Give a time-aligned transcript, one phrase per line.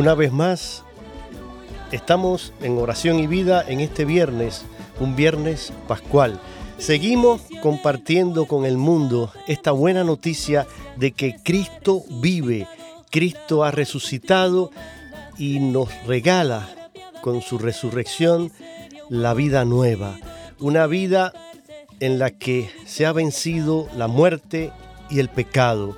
[0.00, 0.82] Una vez más,
[1.92, 4.64] estamos en oración y vida en este viernes,
[4.98, 6.40] un viernes pascual.
[6.78, 10.66] Seguimos compartiendo con el mundo esta buena noticia
[10.96, 12.66] de que Cristo vive,
[13.10, 14.70] Cristo ha resucitado
[15.36, 16.79] y nos regala
[17.22, 18.50] con su resurrección
[19.08, 20.18] la vida nueva,
[20.58, 21.32] una vida
[22.00, 24.72] en la que se ha vencido la muerte
[25.10, 25.96] y el pecado.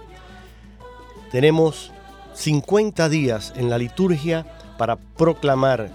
[1.31, 1.93] Tenemos
[2.34, 4.47] 50 días en la liturgia
[4.78, 5.91] para proclamar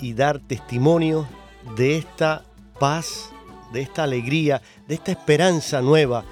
[0.00, 1.26] y dar testimonio
[1.76, 2.44] de esta
[2.78, 3.30] paz,
[3.72, 6.24] de esta alegría, de esta esperanza nueva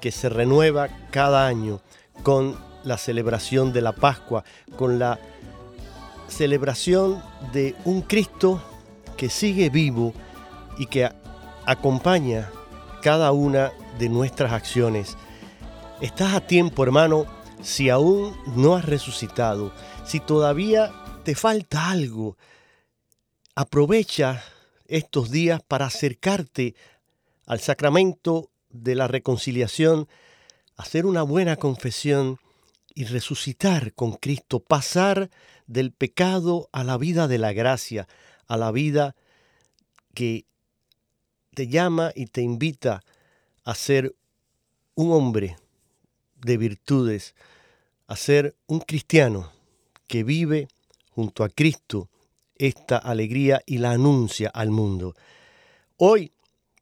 [0.00, 1.80] que se renueva cada año
[2.22, 4.44] con la celebración de la Pascua,
[4.76, 5.18] con la
[6.28, 8.62] celebración de un Cristo
[9.16, 10.12] que sigue vivo
[10.78, 11.10] y que
[11.64, 12.50] acompaña
[13.02, 15.16] cada una de nuestras acciones.
[16.00, 17.26] Estás a tiempo, hermano,
[17.62, 19.72] si aún no has resucitado,
[20.04, 20.92] si todavía
[21.24, 22.36] te falta algo,
[23.54, 24.42] aprovecha
[24.86, 26.74] estos días para acercarte
[27.46, 30.08] al sacramento de la reconciliación,
[30.76, 32.38] hacer una buena confesión
[32.94, 35.30] y resucitar con Cristo, pasar
[35.66, 38.08] del pecado a la vida de la gracia,
[38.46, 39.16] a la vida
[40.14, 40.46] que
[41.54, 43.02] te llama y te invita
[43.64, 44.14] a ser
[44.94, 45.56] un hombre
[46.36, 47.34] de virtudes,
[48.06, 49.52] a ser un cristiano
[50.06, 50.68] que vive
[51.10, 52.08] junto a Cristo
[52.56, 55.14] esta alegría y la anuncia al mundo.
[55.96, 56.32] Hoy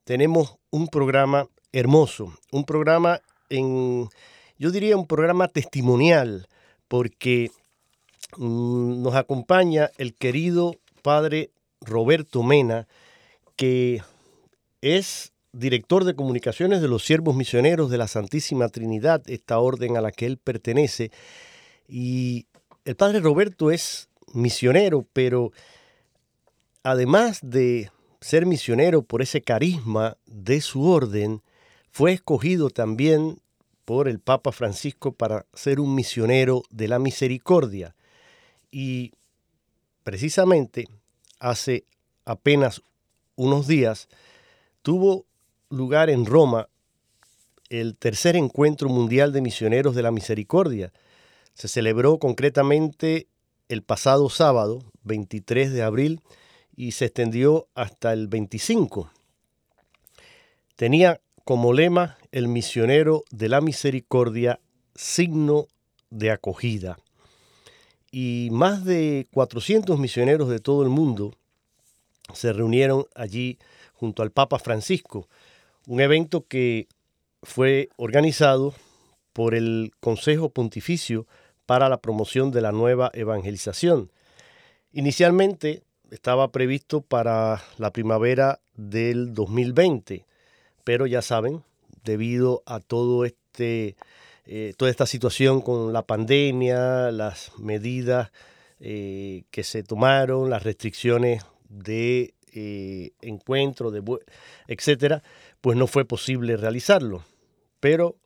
[0.04, 4.08] tenemos un programa hermoso, un programa en,
[4.58, 6.48] yo diría un programa testimonial,
[6.88, 7.50] porque
[8.38, 11.50] nos acompaña el querido padre
[11.80, 12.86] Roberto Mena,
[13.56, 14.02] que
[14.80, 20.00] es director de comunicaciones de los siervos misioneros de la Santísima Trinidad, esta orden a
[20.00, 21.10] la que él pertenece.
[21.88, 22.46] Y
[22.84, 25.52] el padre Roberto es misionero, pero
[26.82, 27.90] además de
[28.20, 31.42] ser misionero por ese carisma de su orden,
[31.90, 33.40] fue escogido también
[33.84, 37.94] por el Papa Francisco para ser un misionero de la misericordia.
[38.76, 39.12] Y
[40.02, 40.88] precisamente
[41.38, 41.84] hace
[42.24, 42.82] apenas
[43.36, 44.08] unos días
[44.82, 45.26] tuvo
[45.70, 46.68] lugar en Roma
[47.68, 50.92] el tercer encuentro mundial de misioneros de la misericordia.
[51.52, 53.28] Se celebró concretamente
[53.68, 56.20] el pasado sábado, 23 de abril,
[56.74, 59.08] y se extendió hasta el 25.
[60.74, 64.58] Tenía como lema el misionero de la misericordia,
[64.96, 65.68] signo
[66.10, 66.98] de acogida.
[68.16, 71.34] Y más de 400 misioneros de todo el mundo
[72.32, 73.58] se reunieron allí
[73.92, 75.26] junto al Papa Francisco,
[75.88, 76.86] un evento que
[77.42, 78.72] fue organizado
[79.32, 81.26] por el Consejo Pontificio
[81.66, 84.12] para la Promoción de la Nueva Evangelización.
[84.92, 85.82] Inicialmente
[86.12, 90.24] estaba previsto para la primavera del 2020,
[90.84, 91.64] pero ya saben,
[92.04, 93.96] debido a todo este,
[94.46, 98.30] eh, toda esta situación con la pandemia, las medidas
[98.78, 104.02] eh, que se tomaron, las restricciones de eh, encuentro, de,
[104.68, 105.22] etcétera,
[105.62, 107.24] pues no fue posible realizarlo.
[107.80, 108.16] Pero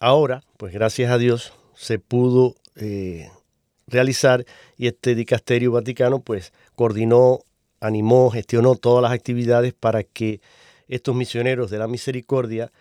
[0.00, 2.56] ahora, pues gracias a Dios, se pudo
[3.86, 4.44] realizar
[4.76, 7.40] y este dicasterio vaticano pues coordinó,
[7.80, 10.40] animó, gestionó todas las actividades para que
[10.88, 12.72] estos misioneros de la misericordia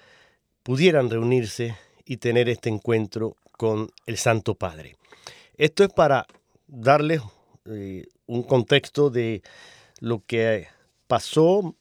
[0.63, 1.75] pudieran reunirse
[2.05, 4.95] y tener este encuentro con el Santo Padre.
[5.57, 6.25] Esto es para
[6.67, 7.21] darles
[7.65, 9.43] eh, un contexto de
[9.99, 10.67] lo que
[11.07, 11.75] pasó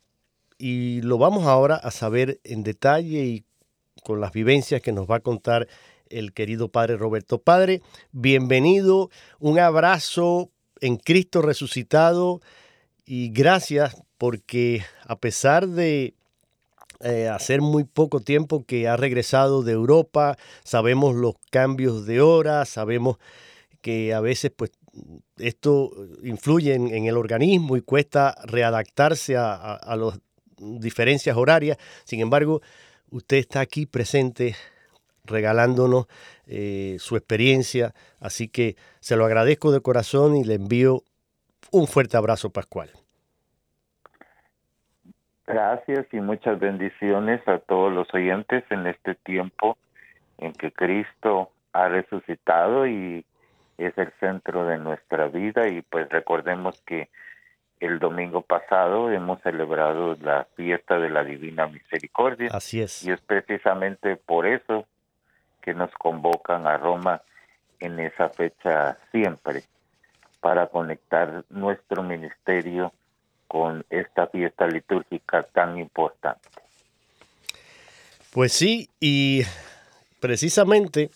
[0.58, 3.44] y lo vamos ahora a saber en detalle y
[4.04, 5.68] con las vivencias que nos va a contar
[6.08, 7.38] el querido Padre Roberto.
[7.40, 7.82] Padre,
[8.12, 10.50] bienvenido, un abrazo
[10.80, 12.40] en Cristo resucitado
[13.06, 16.14] y gracias porque a pesar de
[17.02, 22.64] eh, hacer muy poco tiempo que ha regresado de Europa, sabemos los cambios de hora,
[22.64, 23.18] sabemos
[23.80, 24.70] que a veces pues
[25.38, 25.90] esto
[26.22, 30.20] influye en, el organismo y cuesta readaptarse a, las
[30.58, 31.78] diferencias horarias.
[32.04, 32.62] Sin embargo,
[33.10, 34.54] usted está aquí presente
[35.24, 36.06] regalándonos
[36.46, 37.94] eh, su experiencia.
[38.20, 41.02] Así que se lo agradezco de corazón y le envío
[41.70, 42.90] un fuerte abrazo, Pascual.
[45.46, 49.76] Gracias y muchas bendiciones a todos los oyentes en este tiempo
[50.38, 53.24] en que Cristo ha resucitado y
[53.78, 57.08] es el centro de nuestra vida y pues recordemos que
[57.80, 62.48] el domingo pasado hemos celebrado la fiesta de la Divina Misericordia.
[62.52, 63.02] Así es.
[63.02, 64.86] Y es precisamente por eso
[65.60, 67.22] que nos convocan a Roma
[67.80, 69.64] en esa fecha siempre
[70.40, 72.92] para conectar nuestro ministerio
[73.52, 76.48] con esta fiesta litúrgica tan importante.
[78.30, 79.42] Pues sí, y
[80.20, 81.10] precisamente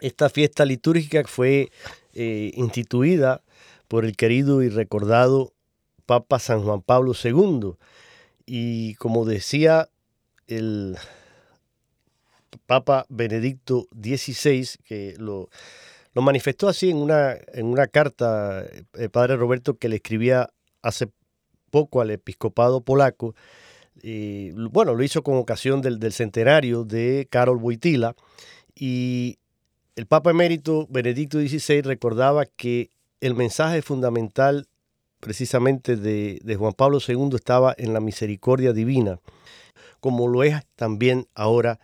[0.00, 1.70] esta fiesta litúrgica fue
[2.14, 3.42] eh, instituida
[3.88, 5.52] por el querido y recordado
[6.06, 7.72] Papa San Juan Pablo II.
[8.46, 9.88] Y como decía
[10.46, 10.96] el
[12.66, 15.48] Papa Benedicto XVI, que lo,
[16.14, 20.50] manifestó así en una, en una carta, el eh, padre Roberto, que le escribía
[20.82, 21.08] hace
[21.70, 23.34] poco al episcopado polaco.
[24.02, 28.14] Y, bueno, lo hizo con ocasión del, del centenario de Karol Wojtyla.
[28.74, 29.38] Y
[29.96, 34.68] el Papa emérito Benedicto XVI recordaba que el mensaje fundamental
[35.20, 39.18] precisamente de, de, Juan Pablo II estaba en la misericordia divina,
[39.98, 41.80] como lo es también ahora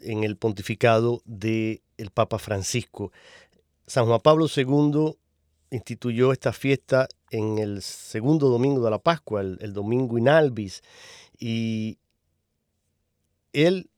[0.00, 3.12] en el pontificado del el Papa Francisco.
[3.86, 5.16] San Juan Pablo II
[5.70, 10.82] instituyó esta fiesta en el segundo domingo de la Pascua, el, domingo Inalvis,
[11.38, 11.98] y
[13.52, 13.90] él,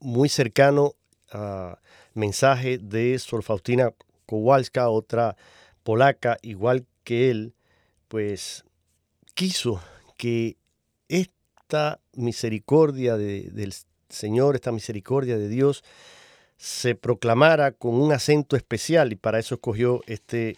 [0.00, 0.94] muy cercano
[1.30, 1.78] a
[2.14, 3.92] mensaje de Sor Faustina
[4.26, 5.36] Kowalska, otra
[5.82, 7.54] polaca igual que él,
[8.08, 8.64] pues
[9.34, 9.80] quiso
[10.16, 10.56] que
[11.08, 13.74] esta misericordia de, del
[14.08, 15.82] Señor, esta misericordia de Dios,
[16.56, 20.56] se proclamara con un acento especial y para eso escogió este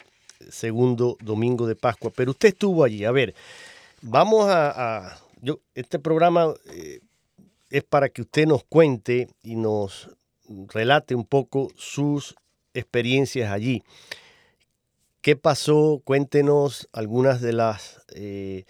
[0.51, 2.11] segundo domingo de Pascua.
[2.15, 3.05] Pero usted estuvo allí.
[3.05, 3.35] A ver,
[4.03, 5.19] vamos a...
[5.41, 7.01] yo, este programa eh,
[7.71, 10.11] es para que usted nos cuente y nos
[10.69, 12.35] relate un poco sus
[12.75, 13.83] experiencias allí.
[15.21, 16.03] ¿Qué pasó?
[16.05, 18.65] Cuéntenos algunas de las, eh,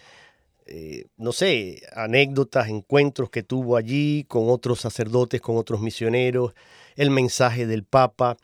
[0.66, 6.54] eh, no sé, anécdotas, encuentros que tuvo allí con otros sacerdotes, con otros misioneros,
[6.94, 8.36] el mensaje del Papa.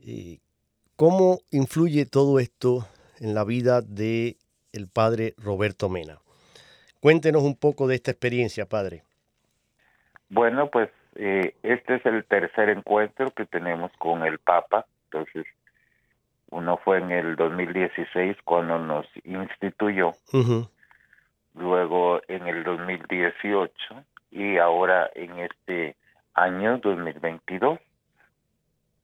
[0.00, 0.40] Eh,
[1.06, 2.88] ¿Cómo influye todo esto
[3.20, 4.38] en la vida de
[4.72, 6.16] el padre Roberto Mena?
[6.98, 9.02] Cuéntenos un poco de esta experiencia, padre.
[10.30, 14.86] Bueno, pues este es el tercer encuentro que tenemos con el Papa.
[15.10, 15.44] Entonces,
[16.48, 20.12] uno fue en el 2016 cuando nos instituyó,
[21.52, 23.70] luego en el 2018
[24.30, 25.96] y ahora en este
[26.32, 27.78] año 2022.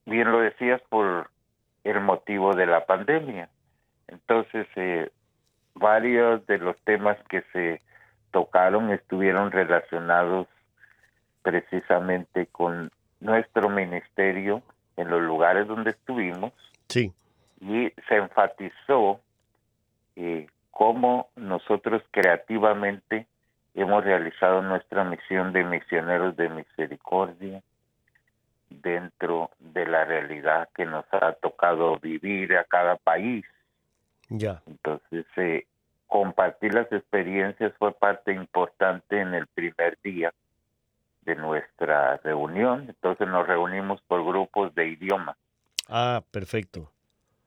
[0.07, 1.29] Bien lo decías por
[1.85, 3.49] el motivo de la pandemia.
[4.09, 5.11] Entonces, eh,
[5.75, 7.81] varios de los temas que se
[8.33, 10.47] tocaron estuvieron relacionados
[11.43, 14.63] precisamente con nuestro ministerio
[14.97, 16.53] en los lugares donde estuvimos.
[16.89, 17.13] Sí
[17.61, 19.21] y se enfatizó
[20.17, 23.27] eh, cómo nosotros creativamente
[23.75, 27.63] hemos realizado nuestra misión de misioneros de misericordia
[28.71, 33.45] dentro de la realidad que nos ha tocado vivir a cada país.
[34.29, 34.63] Ya.
[34.67, 35.67] Entonces, eh,
[36.07, 40.33] compartir las experiencias fue parte importante en el primer día
[41.23, 42.87] de nuestra reunión.
[42.89, 45.37] Entonces nos reunimos por grupos de idioma.
[45.89, 46.91] Ah, perfecto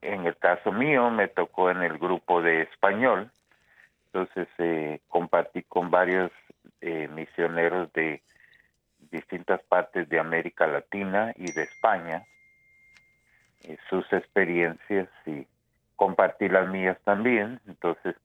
[0.04, 3.32] en el caso mío me tocó en el grupo de español,
[4.08, 6.32] entonces eh, compartí con varios
[6.82, 8.22] eh, misioneros de
[9.14, 12.26] distintas partes de América Latina y de España,
[13.64, 15.48] eh, sus experiencias y
[15.96, 18.16] compartí las mías también, entonces,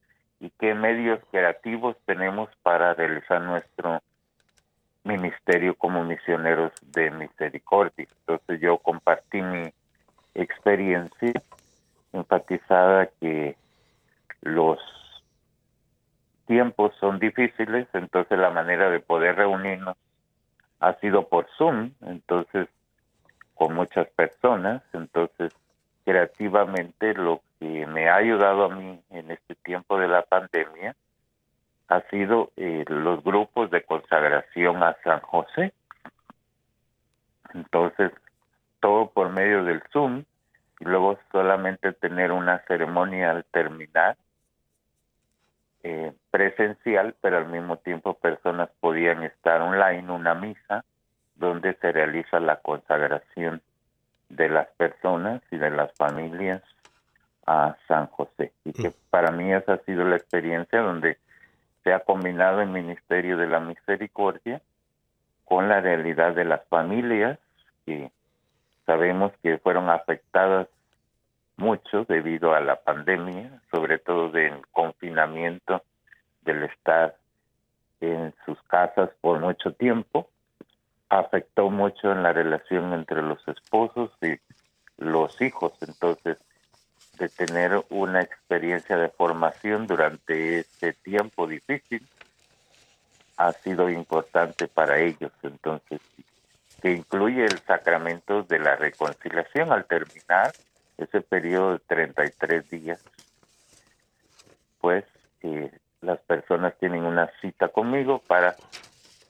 [0.40, 4.00] y qué medios creativos tenemos para realizar nuestro
[5.04, 8.06] ministerio como misioneros de misericordia.
[8.20, 9.72] Entonces yo compartí mi
[10.34, 11.32] experiencia
[12.12, 13.56] enfatizada que
[14.40, 14.78] los
[16.46, 19.96] tiempos son difíciles, entonces la manera de poder reunirnos
[20.80, 22.68] ha sido por Zoom, entonces
[23.54, 25.52] con muchas personas, entonces
[26.04, 30.94] creativamente lo que me ha ayudado a mí en este tiempo de la pandemia
[31.88, 35.72] ha sido eh, los grupos de consagración a San José.
[37.54, 38.12] Entonces,
[38.80, 40.24] todo por medio del Zoom,
[40.80, 44.16] y luego solamente tener una ceremonia al terminar
[45.82, 50.84] eh, presencial, pero al mismo tiempo personas podían estar online, una misa
[51.36, 53.62] donde se realiza la consagración
[54.28, 56.62] de las personas y de las familias
[57.46, 58.52] a San José.
[58.64, 58.94] Y que mm.
[59.10, 61.18] para mí esa ha sido la experiencia donde
[61.84, 64.60] se ha combinado el Ministerio de la Misericordia
[65.44, 67.38] con la realidad de las familias
[67.86, 68.10] que
[68.84, 70.68] sabemos que fueron afectadas
[71.58, 75.82] mucho debido a la pandemia, sobre todo del confinamiento,
[76.42, 77.16] del estar
[78.00, 80.30] en sus casas por mucho tiempo,
[81.08, 84.38] afectó mucho en la relación entre los esposos y
[84.98, 85.72] los hijos.
[85.86, 86.38] Entonces,
[87.18, 92.06] de tener una experiencia de formación durante este tiempo difícil
[93.36, 95.32] ha sido importante para ellos.
[95.42, 96.00] Entonces,
[96.80, 100.52] que incluye el sacramento de la reconciliación al terminar
[100.98, 103.04] ese periodo de 33 días,
[104.80, 105.04] pues
[105.42, 108.56] eh, las personas tienen una cita conmigo para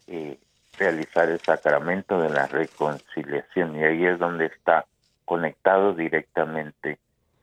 [0.07, 0.39] eh,
[0.79, 4.87] realizar el sacramento de la reconciliación y ahí es donde está
[5.25, 6.99] conectado directamente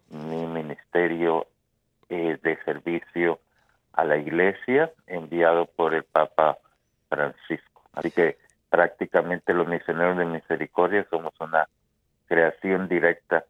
[0.09, 1.47] mi ministerio
[2.09, 3.39] eh, de servicio
[3.93, 6.57] a la iglesia enviado por el Papa
[7.09, 7.81] Francisco.
[7.93, 8.37] Así que
[8.69, 11.67] prácticamente los misioneros de misericordia somos una
[12.27, 13.45] creación directa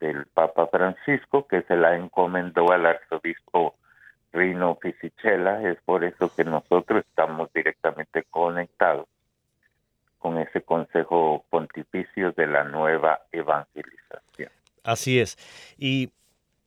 [0.00, 3.74] del Papa Francisco, que se la encomendó al arzobispo
[4.32, 5.62] Rino Fisichella.
[5.70, 9.06] Es por eso que nosotros estamos directamente conectados
[10.18, 14.50] con ese Consejo Pontificio de la Nueva Evangelización.
[14.84, 15.36] Así es.
[15.78, 16.10] Y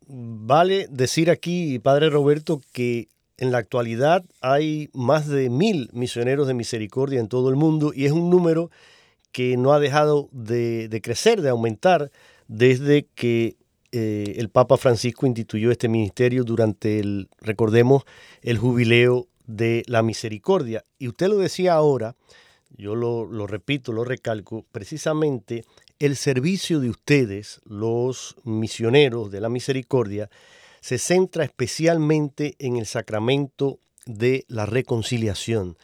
[0.07, 6.53] vale decir aquí, Padre Roberto, que en la actualidad hay más de mil misioneros de
[6.53, 8.69] misericordia en todo el mundo y es un número
[9.31, 12.11] que no ha dejado de, de crecer, de aumentar
[12.47, 13.57] desde que
[13.91, 18.03] eh, el Papa Francisco instituyó este ministerio durante el, recordemos,
[18.41, 20.83] el jubileo de la misericordia.
[20.97, 22.15] Y usted lo decía ahora,
[22.75, 25.63] yo lo, lo repito, lo recalco, precisamente
[25.99, 30.29] el servicio de ustedes, los misioneros de la misericordia,
[30.81, 35.77] se centra especialmente en el sacramento de la reconciliación.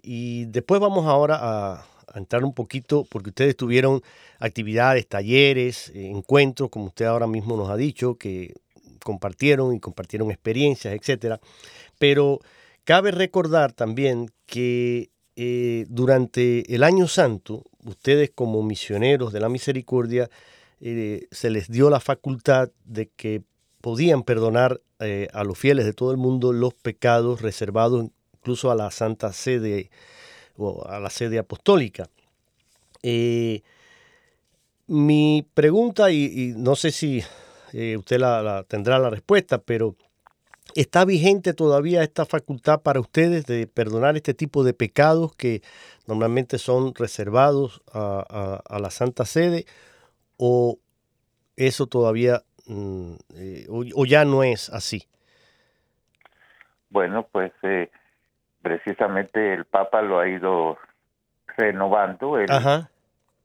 [0.00, 1.86] Y después vamos ahora a,
[2.18, 4.02] entrar un poquito, porque ustedes tuvieron
[4.38, 8.54] actividades, talleres, eh, encuentros, como usted ahora mismo nos ha dicho, que
[9.02, 11.40] compartieron y compartieron experiencias, etcétera.
[11.98, 12.40] Pero
[12.84, 20.28] cabe recordar también que eh, durante el año santo, ustedes como misioneros de la misericordia,
[20.80, 23.42] eh, se les dio la facultad de que
[23.80, 24.80] podían perdonar
[25.32, 28.06] a los fieles de todo el mundo los pecados reservados
[28.40, 29.90] incluso a la Santa Sede
[30.58, 32.08] o a la sede apostólica.
[33.02, 33.62] Eh,
[34.86, 37.22] mi pregunta, y, no sé si
[37.72, 39.94] eh, usted la, tendrá la respuesta, pero
[40.74, 45.62] ¿está vigente todavía esta facultad para ustedes de perdonar este tipo de pecados que
[46.06, 49.64] normalmente son reservados a, la Santa Sede?
[50.36, 50.78] ¿O
[51.56, 55.08] eso todavía Mm, eh, o, ya no es así?
[56.90, 57.52] Bueno, pues
[58.68, 60.76] precisamente el Papa lo ha ido
[61.56, 62.48] renovando el,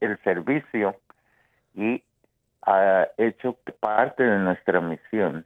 [0.01, 0.97] el servicio
[1.73, 2.03] y
[2.63, 5.45] ha hecho parte de nuestra misión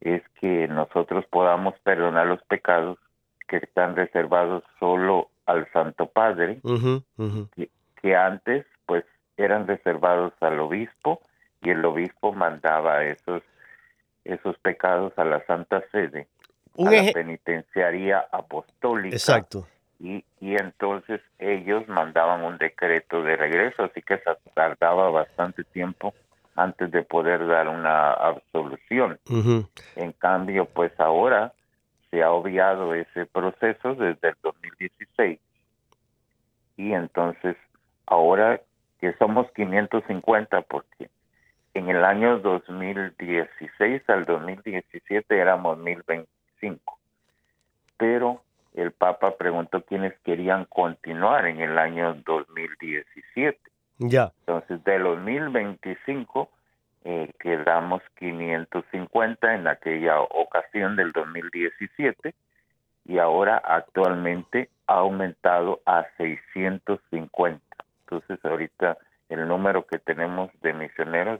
[0.00, 2.98] es que nosotros podamos perdonar los pecados
[3.48, 6.60] que están reservados solo al Santo Padre,
[7.56, 7.70] Que,
[8.00, 9.04] que, antes pues
[9.38, 11.20] eran reservados al obispo
[11.62, 13.42] y el obispo mandaba esos
[14.24, 16.28] esos pecados a la Santa Sede,
[16.78, 19.14] a la penitenciaría apostólica.
[19.14, 19.66] Exacto.
[19.98, 26.12] Y, y entonces ellos mandaban un decreto de regreso, así que se tardaba bastante tiempo
[26.56, 29.18] antes de poder dar una absolución.
[29.96, 31.52] En cambio, pues ahora
[32.10, 35.40] se ha obviado ese proceso desde el 2016
[36.76, 37.56] y entonces
[38.06, 38.60] ahora
[39.00, 41.10] que somos 550 porque
[41.74, 46.28] en el año 2016 al 2017 éramos 1025,
[48.02, 48.42] pero
[48.74, 53.60] el Papa preguntó quiénes querían continuar en el año 2017.
[53.98, 54.32] Ya.
[54.40, 56.50] Entonces, de los 1025
[57.04, 62.34] eh, quedamos 550 en aquella ocasión del 2017
[63.04, 67.62] y ahora actualmente ha aumentado a 650.
[68.00, 71.38] Entonces, ahorita el número que tenemos de misioneros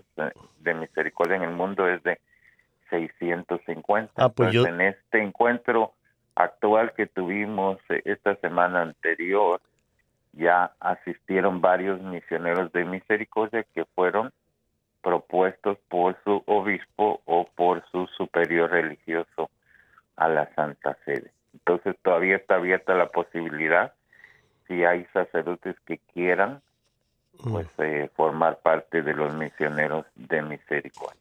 [0.61, 2.21] de, misericordia en el mundo es de
[2.91, 4.13] 650.
[4.15, 5.95] Ah, pues en este encuentro
[6.35, 9.61] actual que tuvimos eh, esta semana anterior,
[10.33, 14.33] ya asistieron varios misioneros de misericordia que fueron
[15.03, 19.51] propuestos por su obispo o por su superior religioso
[20.17, 21.33] a la Santa Sede.
[21.53, 23.93] Entonces todavía está abierta la posibilidad,
[24.67, 26.63] si hay sacerdotes que quieran
[27.43, 31.21] pues eh, formar parte de los misioneros de misericordia.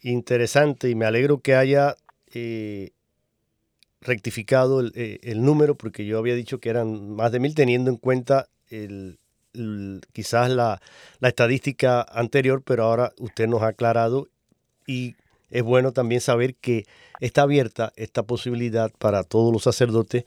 [0.00, 1.96] Interesante y me alegro que haya
[2.32, 2.90] eh,
[4.00, 7.96] rectificado eh, el, número porque yo había dicho que eran más de mil teniendo en
[7.96, 9.18] cuenta el,
[10.12, 10.80] quizás la,
[11.20, 14.28] la, estadística anterior, pero ahora usted nos ha aclarado
[14.86, 15.16] y
[15.50, 16.84] es bueno también saber que
[17.20, 20.24] está abierta esta posibilidad para todos los sacerdotes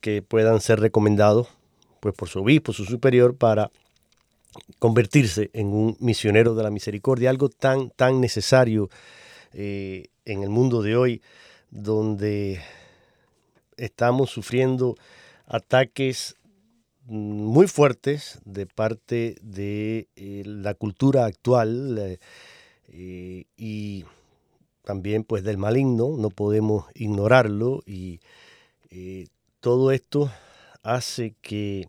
[0.00, 1.48] que puedan ser recomendados
[2.00, 3.70] pues por su obispo, su superior, para
[4.80, 8.90] convertirse en un misionero de la misericordia, algo tan, tan necesario
[9.52, 11.22] eh, en el mundo de hoy,
[11.70, 12.60] donde
[13.76, 14.96] estamos sufriendo
[15.46, 16.36] ataques
[17.04, 22.18] muy fuertes de parte de eh, la cultura actual
[22.88, 24.04] eh, y
[24.84, 28.20] también pues del maligno, no podemos ignorarlo y
[29.60, 30.30] todo esto
[30.82, 31.88] hace que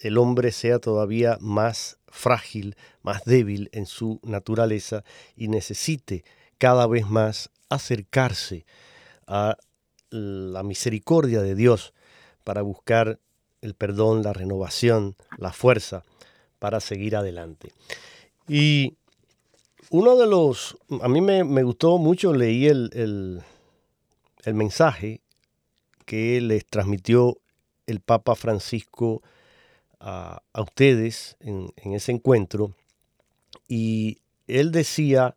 [0.00, 5.04] el hombre sea todavía más frágil, más débil en su naturaleza
[5.36, 6.24] y necesite
[6.58, 8.64] cada vez más acercarse
[9.26, 9.56] a
[10.10, 11.92] la misericordia de Dios
[12.44, 13.18] para buscar
[13.60, 16.04] el perdón, la renovación, la fuerza
[16.58, 17.72] para seguir adelante.
[18.48, 18.96] Y
[19.90, 25.20] uno de los, a mí me, gustó mucho, leí el, el, mensaje
[26.06, 27.38] que les transmitió
[27.86, 29.22] el Papa Francisco
[30.00, 32.72] a, ustedes en, ese encuentro
[33.66, 35.36] y él decía,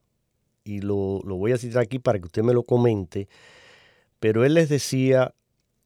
[0.63, 3.27] y lo, lo voy a citar aquí para que usted me lo comente,
[4.21, 5.33] pero él les decía,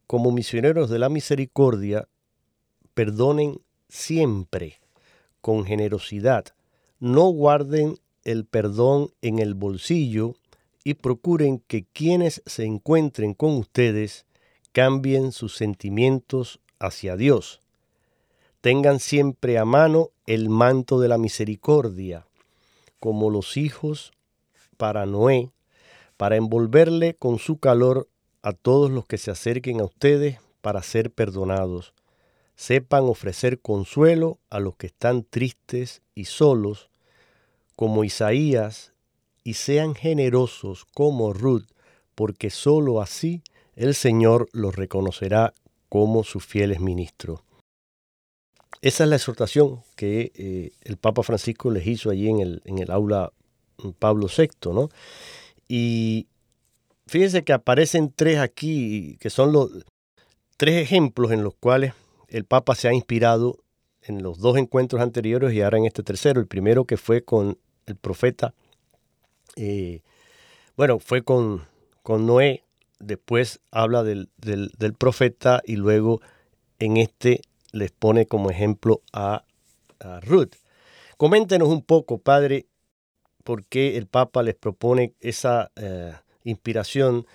[0.06, 2.06] como misioneros de la misericordia,
[2.92, 4.78] perdonen siempre
[5.40, 6.44] con generosidad,
[7.00, 10.34] no guarden el perdón en el bolsillo
[10.84, 14.26] y procuren que quienes se encuentren con ustedes
[14.72, 17.62] cambien sus sentimientos hacia Dios.
[18.60, 22.26] Tengan siempre a mano el manto de la misericordia,
[23.00, 24.12] como los hijos
[24.76, 25.52] para Noé,
[26.18, 28.10] para envolverle con su calor
[28.46, 31.94] a todos los que se acerquen a ustedes para ser perdonados.
[32.54, 36.88] Sepan ofrecer consuelo a los que están tristes y solos,
[37.74, 38.92] como Isaías,
[39.42, 41.66] y sean generosos como Ruth,
[42.14, 43.42] porque sólo así
[43.74, 45.52] el Señor los reconocerá
[45.88, 47.40] como sus fieles ministros.
[48.80, 52.78] Esa es la exhortación que eh, el Papa Francisco les hizo allí en el, en
[52.78, 53.32] el aula
[53.98, 54.88] Pablo VI, ¿no?
[55.66, 56.28] Y
[57.06, 59.70] fíjense que aparecen tres aquí, que son los
[60.56, 61.92] tres ejemplos en los cuales
[62.28, 63.58] el Papa se ha inspirado
[64.02, 66.40] en los dos encuentros anteriores y ahora en este tercero.
[66.40, 68.54] El primero que fue con el profeta,
[69.56, 70.02] eh,
[70.76, 71.66] bueno, fue con,
[72.02, 72.64] con Noé,
[72.98, 76.20] después habla del, del, profeta y luego
[76.78, 77.42] en este
[77.72, 79.44] les pone como ejemplo a,
[80.22, 80.56] Ruth.
[81.16, 82.66] Coméntenos un poco, padre,
[83.44, 86.12] por qué el Papa les propone esa eh,
[86.46, 87.26] inspiración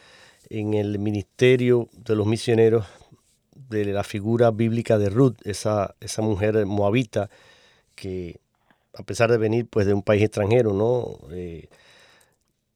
[0.49, 2.87] en el ministerio de los misioneros
[3.69, 7.29] de la figura bíblica de Ruth, esa, esa mujer moabita
[7.95, 8.39] que
[8.97, 11.19] a pesar de venir pues de un país extranjero, ¿no?
[11.31, 11.69] Eh,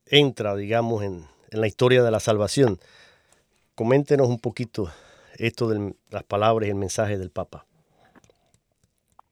[0.06, 2.80] entra, digamos, en, en la historia de la salvación.
[3.76, 4.90] Coméntenos un poquito
[5.38, 7.66] esto de las palabras y el mensaje del Papa.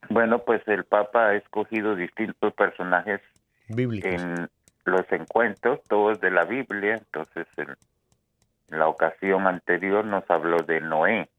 [0.10, 3.22] Bueno, pues el Papa ha escogido distintos personajes
[3.70, 4.50] bíblicos en
[4.86, 6.96] los encuentros, todos de la Biblia.
[6.96, 11.30] Entonces, en la ocasión anterior nos habló de Noé,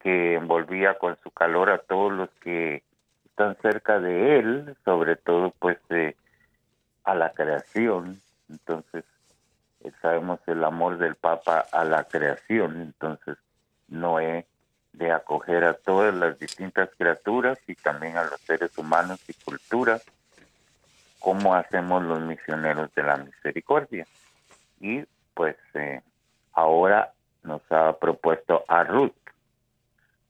[0.00, 2.82] que envolvía con su calor a todos los que
[3.24, 5.78] están cerca de él, sobre todo pues
[7.04, 8.20] a la creación.
[8.48, 9.04] Entonces,
[10.02, 13.36] sabemos el amor del Papa a la creación, entonces
[13.88, 14.46] Noé
[14.92, 20.04] de acoger a todas las distintas criaturas y también a los seres humanos y culturas,
[21.20, 24.06] como hacemos los misioneros de la misericordia.
[24.80, 25.04] Y
[25.34, 26.00] pues eh,
[26.52, 29.12] ahora nos ha propuesto a Ruth,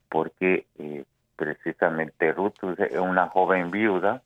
[0.09, 4.21] porque eh, precisamente Ruth es una joven viuda,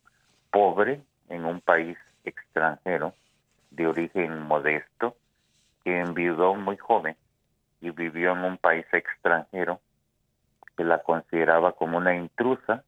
[0.52, 3.14] pobre, en un país extranjero,
[3.72, 5.16] de origen modesto,
[5.84, 7.16] que enviudó muy joven
[7.82, 9.80] y vivió en un país extranjero
[10.76, 12.84] que la consideraba como una intrusa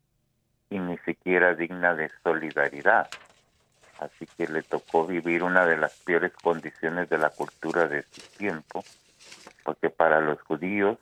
[0.70, 3.08] y ni siquiera digna de solidaridad.
[4.00, 8.22] Así que le tocó vivir una de las peores condiciones de la cultura de su
[8.38, 8.84] tiempo,
[9.64, 10.98] porque para los judíos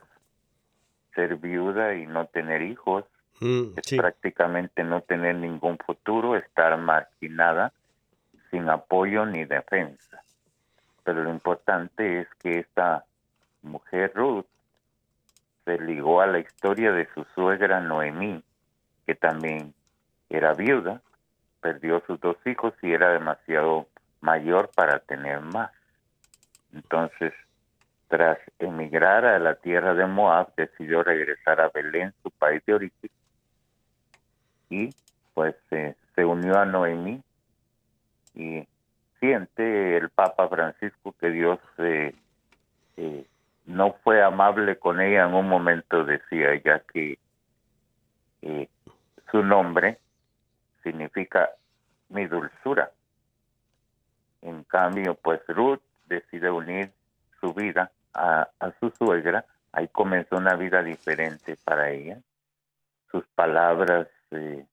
[1.14, 3.06] ser viuda y no tener hijos
[3.40, 7.74] mm, es prácticamente no tener ningún futuro, estar marginada
[8.52, 10.24] sin apoyo ni defensa.
[11.04, 13.06] Pero lo importante es que esta
[13.62, 14.46] mujer Ruth
[15.66, 18.44] se ligó a la historia de su suegra Noemí,
[19.06, 19.74] que también
[20.30, 21.02] era viuda,
[21.66, 23.88] perdió sus dos hijos y era demasiado
[24.22, 25.72] mayor para tener más.
[26.72, 27.34] Entonces,
[28.08, 33.10] tras emigrar a la tierra de Moab, decidió regresar a Belén, su país de origen,
[34.70, 34.92] y
[35.34, 37.24] pues se unió a Noemí
[38.36, 38.68] y
[39.20, 42.14] siente el Papa Francisco que Dios eh,
[42.98, 43.26] eh,
[43.66, 47.18] no fue amable con ella en un momento, decía ella que
[48.44, 48.70] eh,
[49.32, 49.98] su nombre
[50.86, 51.50] significa
[52.10, 52.92] mi dulzura.
[54.42, 56.92] En cambio, pues Ruth decide unir
[57.42, 62.22] su vida a, a su suegra, ahí comenzó una vida diferente para ella.
[63.12, 64.66] Sus palabras eh,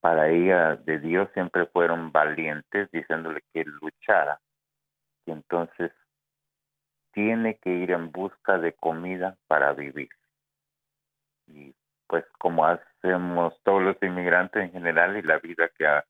[0.00, 4.40] para ella de Dios siempre fueron valientes, diciéndole que luchara.
[5.26, 5.92] Y entonces
[7.12, 10.08] tiene que ir en busca de comida para vivir.
[11.46, 11.74] Y
[12.14, 16.04] pues como hacemos todos los inmigrantes en general y la vida que a,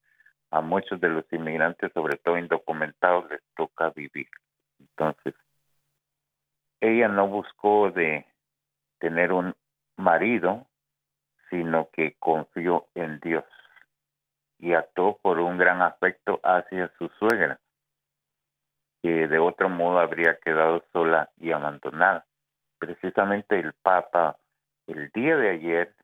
[0.61, 4.29] muchos de los inmigrantes, sobre todo indocumentados, les toca vivir.
[4.79, 5.35] Entonces,
[6.83, 8.27] ella no buscó de
[8.99, 9.55] tener un
[9.97, 10.67] marido,
[11.49, 13.47] sino que confió en Dios
[14.59, 17.59] y actuó por un gran afecto hacia su suegra,
[19.03, 22.27] que de otro modo habría quedado sola y abandonada.
[22.79, 24.37] Precisamente el Papa,
[24.87, 25.95] el día de ayer,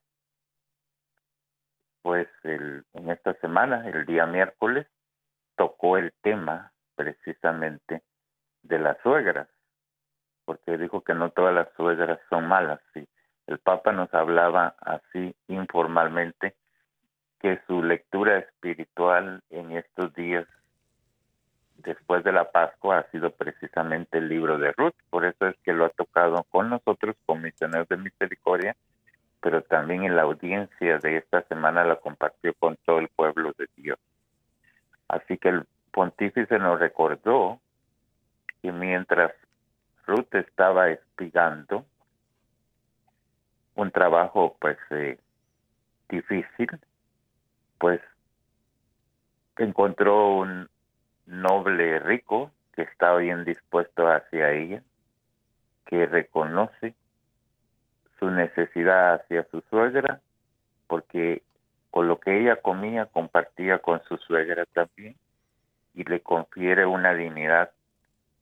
[2.03, 4.87] pues en esta semana, el día miércoles,
[5.57, 8.03] tocó el tema precisamente
[8.63, 9.49] de las suegras,
[10.45, 12.81] porque dijo que no todas las suegras son malas.
[12.95, 13.07] Sí.
[13.47, 16.57] El Papa nos hablaba así informalmente
[17.41, 20.47] que su lectura espiritual en estos días
[21.83, 25.73] después de la Pascua ha sido precisamente el libro de Ruth, por eso es que
[25.73, 28.77] lo ha tocado con nosotros, con misioneros de misericordia,
[29.41, 33.69] pero también en la audiencia de esta semana la compartió con todo el pueblo de
[33.77, 33.99] Dios.
[35.09, 37.61] Así que el pontífice nos recordó
[38.63, 39.33] que mientras
[40.07, 41.87] Ruth estaba espigando,
[43.75, 45.19] un trabajo pues eh,
[46.09, 46.69] difícil,
[47.79, 48.01] pues
[49.57, 50.69] encontró un
[51.31, 54.83] noble rico que está bien dispuesto hacia ella,
[55.87, 56.95] que reconoce
[58.19, 60.21] su necesidad hacia su suegra,
[60.87, 61.43] porque
[61.91, 65.17] con lo que ella comía compartía con su suegra también
[65.95, 67.71] y le confiere una dignidad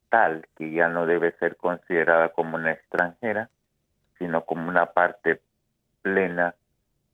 [0.09, 3.51] tal que ya no debe ser considerada como una extranjera,
[4.18, 5.40] sino como una parte
[6.03, 6.55] plena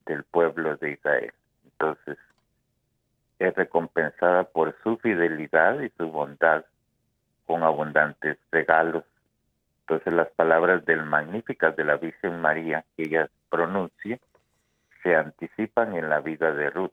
[0.06, 1.32] del pueblo de Israel.
[1.64, 2.16] Entonces,
[3.48, 6.64] es recompensada por su fidelidad y su bondad
[7.46, 9.04] con abundantes regalos.
[9.80, 14.18] Entonces las palabras del Magníficas de la Virgen María que ella pronuncia
[15.02, 16.90] se anticipan en la vida de Ruth.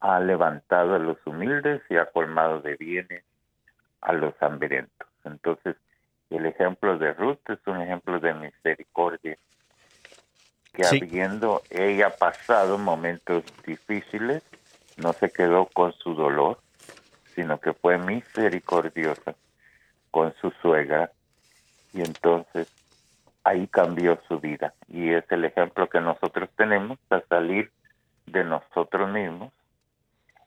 [0.00, 3.24] Ha levantado a los humildes y ha colmado de bienes
[4.00, 5.08] a los hambrientos.
[5.24, 5.76] Entonces,
[6.30, 9.36] el ejemplo de Ruth es un ejemplo de misericordia,
[10.72, 14.42] que habiendo ella pasado momentos difíciles,
[14.98, 16.60] no se quedó con su dolor,
[17.34, 19.34] sino que fue misericordiosa
[20.10, 21.10] con su suegra
[21.92, 22.72] y entonces
[23.44, 24.74] ahí cambió su vida.
[24.88, 27.70] Y es el ejemplo que nosotros tenemos para salir
[28.26, 29.52] de nosotros mismos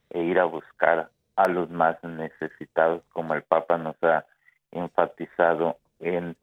[0.09, 4.25] e ir a buscar a los más necesitados, como el Papa nos ha
[4.71, 6.35] enfatizado en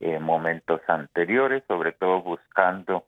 [0.00, 3.06] eh, momentos anteriores, sobre todo buscando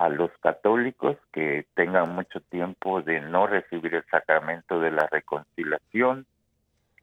[0.00, 6.24] a los católicos que tengan mucho tiempo de no recibir el sacramento de la reconciliación,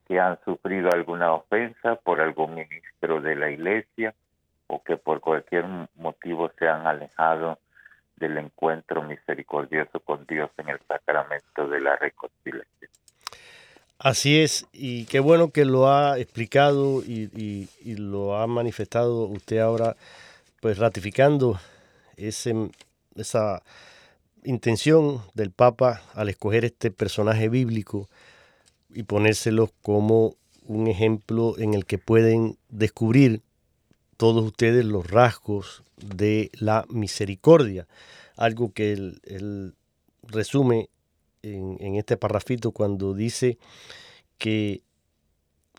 [0.07, 4.15] que han sufrido alguna ofensa por algún ministro de la iglesia
[4.65, 7.59] o que por cualquier motivo se han alejado
[8.15, 12.89] del encuentro misericordioso con Dios en el sacramento de la reconciliación.
[13.99, 19.59] Así es, y qué bueno que lo ha explicado y, y lo ha manifestado usted
[19.59, 19.95] ahora,
[20.61, 21.59] pues ratificando
[22.17, 22.53] ese,
[23.17, 23.63] esa
[24.43, 28.09] intención del Papa al escoger este personaje bíblico
[28.93, 33.41] y ponérselo como un ejemplo en el que pueden descubrir
[34.17, 37.87] todos ustedes los rasgos de la misericordia,
[38.35, 39.73] algo que él,
[40.23, 40.89] resume
[41.41, 43.57] en, en, este parrafito cuando dice
[44.37, 44.81] que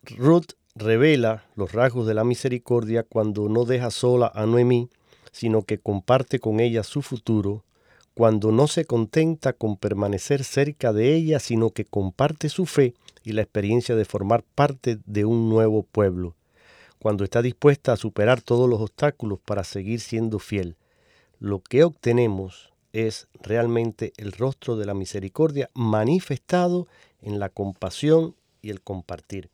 [0.04, 4.88] Ruth revela los rasgos de la misericordia cuando no deja sola a Noemí
[5.32, 7.64] sino que comparte con ella su futuro,
[8.14, 13.32] cuando no se contenta con permanecer cerca de ella, sino que comparte su fe y
[13.32, 16.34] la experiencia de formar parte de un nuevo pueblo,
[16.98, 20.76] cuando está dispuesta a superar todos los obstáculos para seguir siendo fiel.
[21.38, 26.88] Lo que obtenemos es realmente el rostro de la misericordia manifestado
[27.22, 29.50] en la compasión y el compartir.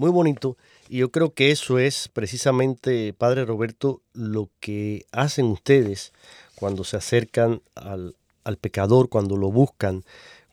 [0.00, 0.56] Muy bonito
[0.88, 6.14] y yo creo que eso es precisamente, Padre Roberto, lo que hacen ustedes
[6.54, 8.14] cuando se acercan al,
[8.62, 10.06] pecador, cuando lo buscan,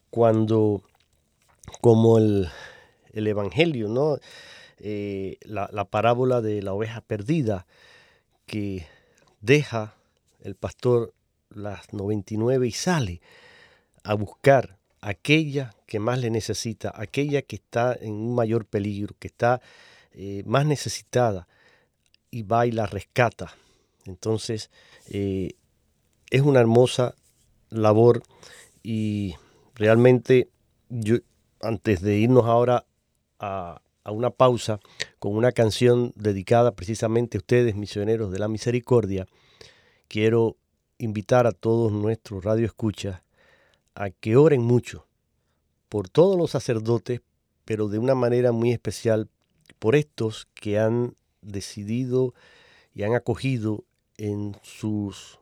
[0.09, 0.81] cuando,
[1.79, 2.49] como el,
[3.13, 4.17] Evangelio, ¿no?
[4.79, 7.65] Eh, la, la parábola de la oveja perdida,
[8.47, 8.85] que
[9.39, 9.95] deja
[10.41, 11.13] el pastor
[11.55, 13.21] las 99 y sale
[14.03, 19.27] a buscar aquella que más le necesita, aquella que está en un mayor peligro, que
[19.27, 19.61] está
[20.11, 21.47] eh, más necesitada
[22.29, 23.55] y va y la rescata.
[24.05, 24.69] Entonces,
[25.09, 25.53] eh,
[26.29, 27.15] es una hermosa
[27.69, 28.21] labor
[28.83, 29.35] y
[29.75, 30.49] realmente
[30.89, 31.17] yo,
[31.61, 32.85] antes de irnos ahora
[33.39, 34.79] a, a una pausa
[35.19, 39.25] con una canción dedicada precisamente a ustedes, misioneros de la misericordia,
[40.09, 40.57] quiero
[40.97, 43.21] invitar a todos nuestros radioescuchas
[43.95, 45.06] a que oren mucho
[45.89, 47.21] por todos los sacerdotes,
[47.65, 49.29] pero de una manera muy especial
[49.79, 52.33] por estos que han decidido
[52.93, 53.83] y han acogido
[54.17, 55.39] en sus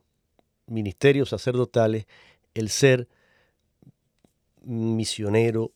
[0.68, 2.06] ministerios sacerdotales
[2.54, 3.08] el ser
[4.64, 5.72] misionero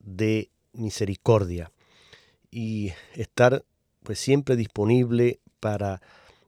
[0.00, 1.70] de misericordia
[2.50, 3.64] y estar
[4.02, 6.02] pues siempre disponible para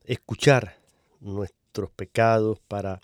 [0.05, 0.77] escuchar
[1.21, 3.01] nuestros pecados, para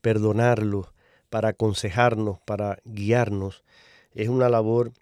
[0.00, 0.86] perdonarlos,
[1.28, 3.62] para aconsejarnos, para guiarnos.
[4.14, 4.92] Es una labor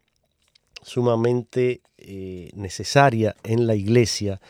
[0.83, 4.41] sumamente eh, necesaria en la iglesia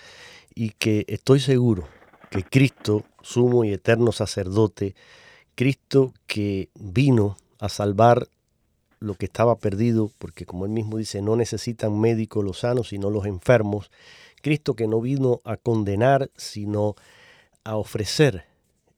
[0.54, 1.88] y que estoy seguro
[2.30, 4.94] que Cristo, sumo y eterno sacerdote,
[5.54, 8.28] Cristo que vino a salvar
[9.00, 13.10] lo que estaba perdido, porque como él mismo dice, no necesitan médicos los sanos, sino
[13.10, 13.90] los enfermos,
[14.42, 16.96] Cristo que no vino a condenar, sino
[17.64, 18.44] a ofrecer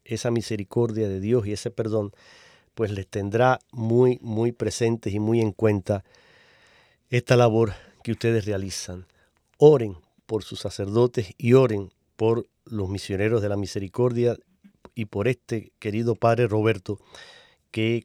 [0.05, 2.13] esa misericordia de Dios y ese perdón,
[2.81, 6.03] pues les tendrá muy, muy presentes y muy en cuenta
[7.11, 9.05] esta labor que ustedes realizan.
[9.59, 14.35] Oren por sus sacerdotes y oren por los misioneros de la misericordia
[14.95, 16.99] y por este querido Padre Roberto
[17.71, 18.05] que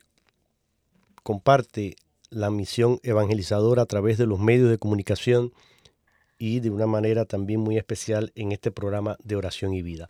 [1.23, 1.95] comparte
[2.29, 5.53] la misión evangelizadora a través de los medios de comunicación
[6.37, 10.09] y de una manera también muy especial en este programa de oración y vida.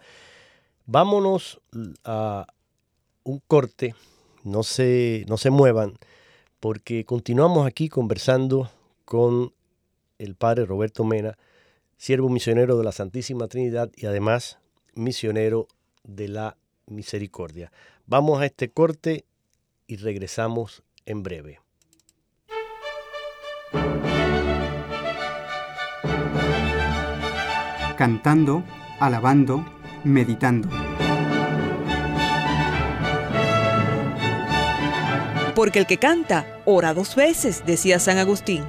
[0.88, 1.62] Vámonos
[2.04, 2.48] a
[3.24, 3.94] un corte,
[4.46, 5.98] no se, no se muevan,
[6.62, 8.70] porque continuamos aquí conversando
[9.04, 9.54] con
[10.20, 11.38] el Padre Roberto Mena,
[11.98, 14.60] siervo misionero de la Santísima Trinidad y además
[14.94, 15.68] misionero
[16.04, 17.72] de la Misericordia.
[18.06, 19.26] Vamos a este corte
[19.88, 21.60] y regresamos en breve.
[27.98, 28.64] Cantando,
[29.00, 29.66] alabando,
[30.04, 30.85] meditando.
[35.56, 38.66] Porque el que canta, ora dos veces, decía San Agustín.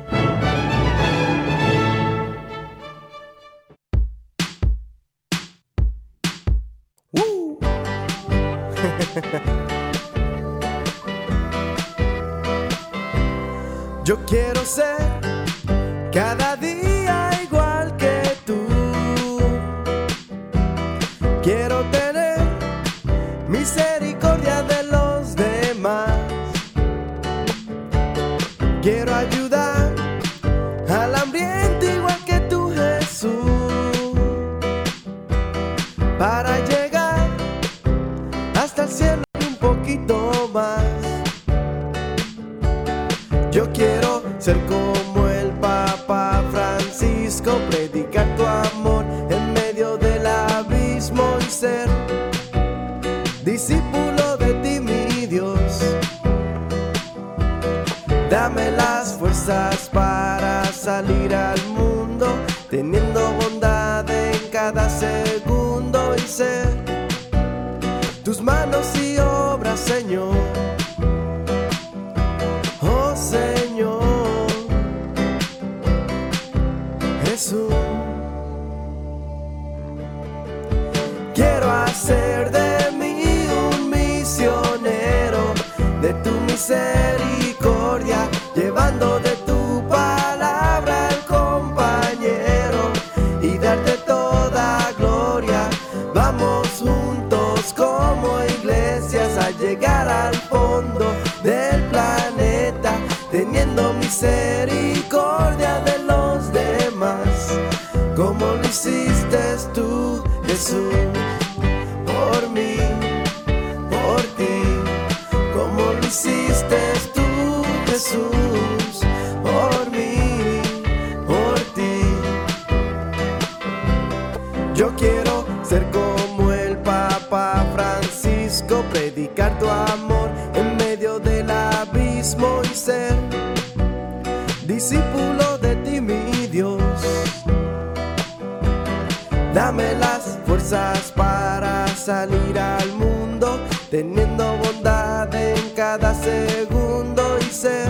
[141.15, 147.89] Para salir al mundo, teniendo bondad en cada segundo y ser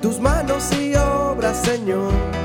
[0.00, 2.39] tus manos y obras, Señor.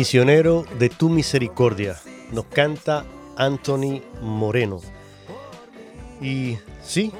[0.00, 2.00] Misionero de tu misericordia,
[2.32, 3.04] nos canta
[3.36, 4.80] Anthony Moreno.
[6.22, 7.12] Y sí,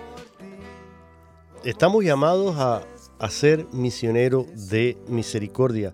[1.63, 5.93] estamos llamados a, ser misioneros de misericordia.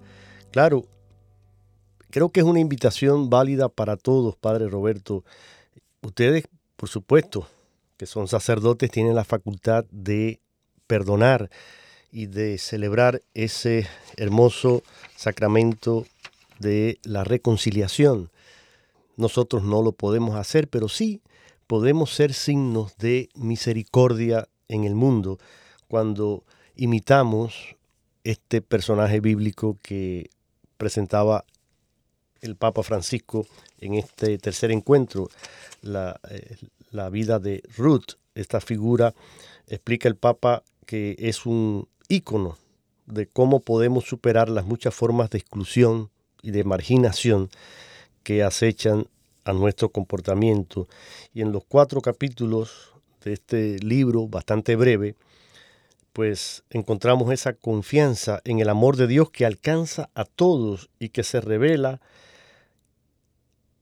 [0.52, 0.84] Claro,
[2.10, 5.24] creo que es una invitación válida para todos, Padre Roberto.
[6.02, 6.44] Ustedes,
[6.76, 7.48] por supuesto,
[7.96, 10.38] que son sacerdotes, tienen la facultad de
[10.86, 11.50] perdonar
[12.12, 14.84] y de celebrar ese hermoso
[15.16, 16.06] sacramento
[16.58, 18.30] de la reconciliación.
[19.16, 21.22] Nosotros no lo podemos hacer, pero sí
[21.66, 25.38] podemos ser signos de misericordia en el mundo
[25.88, 26.44] cuando
[26.76, 27.76] imitamos
[28.24, 30.30] este personaje bíblico que
[30.76, 31.44] presentaba
[32.40, 33.46] el Papa Francisco
[33.78, 35.28] en este tercer encuentro,
[35.82, 36.56] la, eh,
[36.90, 38.14] la vida de Ruth.
[38.34, 39.14] Esta figura
[39.66, 42.58] explica el Papa que es un ícono
[43.06, 46.10] de cómo podemos superar las muchas formas de exclusión
[46.46, 47.50] y de marginación
[48.22, 49.08] que acechan
[49.44, 50.86] a nuestro comportamiento.
[51.34, 52.92] Y en los cuatro capítulos
[53.24, 55.16] de este libro, bastante breve,
[56.12, 61.24] pues encontramos esa confianza en el amor de Dios que alcanza a todos y que
[61.24, 62.00] se revela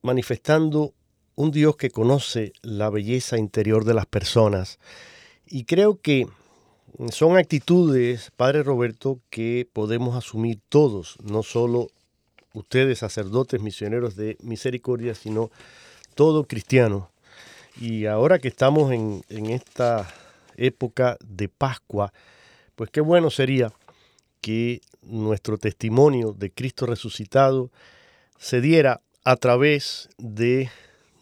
[0.01, 0.95] manifestando
[1.35, 4.79] un Dios que conoce la belleza interior de las personas.
[5.47, 6.27] Y creo que
[7.11, 11.89] son actitudes, Padre Roberto, que podemos asumir todos, no solo
[12.55, 15.51] ustedes, sacerdotes, misioneros de misericordia, sino
[16.15, 17.11] todo cristiano.
[17.79, 20.09] Y ahora que estamos en, en esta
[20.57, 22.13] época de Pascua,
[22.77, 23.73] pues qué bueno sería
[24.41, 27.71] que nuestro testimonio de Cristo resucitado
[28.39, 30.71] se diera a través de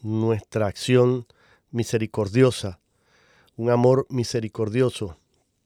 [0.03, 1.27] nuestra acción
[1.71, 2.81] misericordiosa,
[3.57, 5.17] un amor misericordioso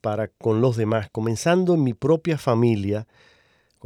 [0.01, 3.07] para con los demás, comenzando en mi propia familia,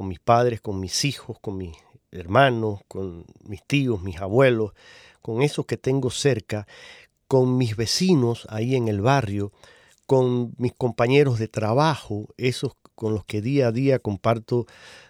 [0.00, 1.76] con mis padres, con mis hijos, con mis
[2.10, 4.72] hermanos, con mis tíos, mis abuelos,
[5.20, 6.66] con esos que tengo cerca,
[7.28, 9.52] con mis vecinos ahí en el barrio,
[10.06, 14.64] con mis compañeros de trabajo, esos con los que día a día comparto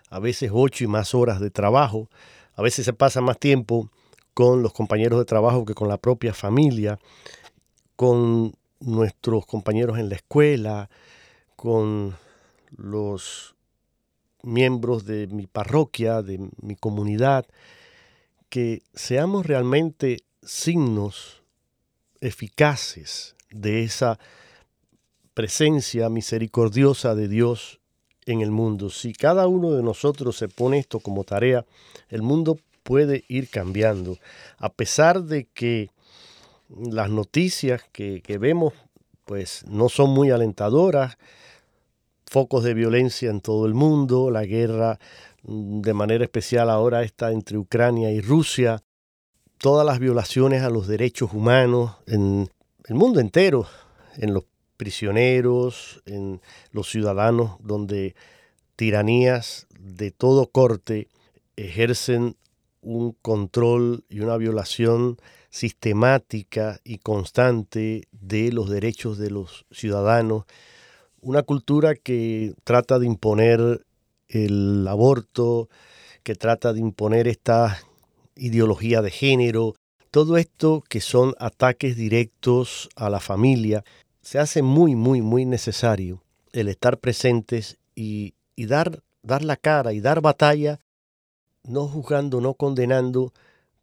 [0.09, 2.09] a veces ocho y más horas de trabajo,
[2.57, 3.91] a veces se pasa más tiempo
[4.35, 6.99] con los compañeros de trabajo que con la propia familia,
[7.95, 10.91] con nuestros compañeros en la escuela,
[11.55, 12.17] con
[12.77, 13.55] los
[14.43, 17.47] miembros de mi parroquia, de mi comunidad,
[18.49, 21.43] que seamos realmente signos
[22.21, 24.19] eficaces de esa
[25.35, 27.81] presencia misericordiosa de Dios
[28.27, 28.91] en el mundo.
[28.91, 31.65] Si cada uno de nosotros se pone esto como tarea,
[32.09, 34.19] el mundo puede ir cambiando.
[34.59, 35.91] A pesar de que
[36.69, 38.75] las noticias que, vemos
[39.25, 41.17] pues no son muy alentadoras,
[42.31, 45.01] focos de violencia en todo el mundo, la guerra
[45.43, 48.83] mm, de manera especial ahora está entre Ucrania y Rusia,
[49.59, 52.49] todas las violaciones a los derechos humanos en
[52.87, 53.67] el mundo entero,
[54.17, 54.45] en los
[54.77, 58.15] prisioneros, en los ciudadanos, donde
[58.77, 61.09] tiranías de todo corte
[61.57, 62.37] ejercen
[62.81, 65.19] un control y una violación
[65.51, 70.45] sistemática y constante de los derechos de los ciudadanos,
[71.23, 73.85] una cultura que trata de imponer
[74.29, 75.69] el aborto,
[76.23, 77.79] que trata de imponer esta
[78.37, 79.75] ideología de género,
[80.11, 83.85] todo esto que son ataques directos a la familia,
[84.23, 89.93] se hace muy, muy, muy necesario el estar presentes y, y dar, dar la cara
[89.93, 90.81] y dar batalla
[91.65, 93.33] no juzgando, no condenando,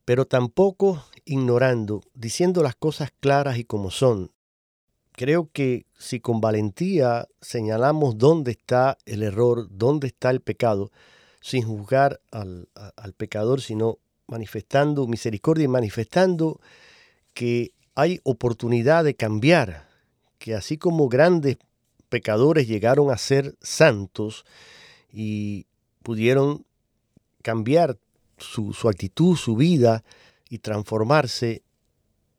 [0.06, 4.32] pero tampoco ignorando, diciendo las cosas claras y como son.
[5.18, 10.92] Creo que si con valentía señalamos dónde está el error, dónde está el pecado,
[11.42, 13.98] sin juzgar al, al pecador, sino
[14.28, 16.60] manifestando misericordia y manifestando
[17.34, 19.88] que hay oportunidad de cambiar,
[20.38, 21.58] que así como grandes
[22.10, 24.46] pecadores llegaron a ser santos
[25.12, 25.66] y
[26.04, 26.64] pudieron
[27.42, 27.98] cambiar
[28.38, 30.04] su, actitud, su vida
[30.48, 31.64] y transformarse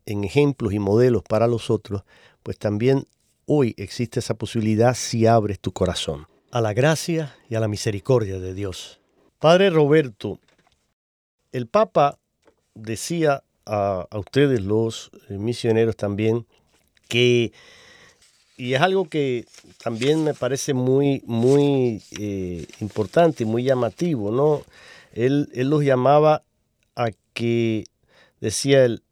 [0.07, 2.05] en ejemplos y modelos para los otros,
[2.49, 3.07] pues también
[3.45, 8.39] hoy existe esa posibilidad si abres tu corazón a la gracia y a la misericordia
[8.41, 9.01] de Dios.
[9.39, 10.41] Padre Roberto,
[11.53, 12.19] el Papa
[12.75, 16.47] decía a, ustedes los eh, misioneros también
[17.07, 17.53] que,
[18.57, 19.45] y es algo que
[19.85, 24.63] también me parece muy, muy eh, importante y muy llamativo, ¿no?
[25.13, 26.45] él, los llamaba
[26.97, 27.85] a que,
[28.41, 29.03] decía él,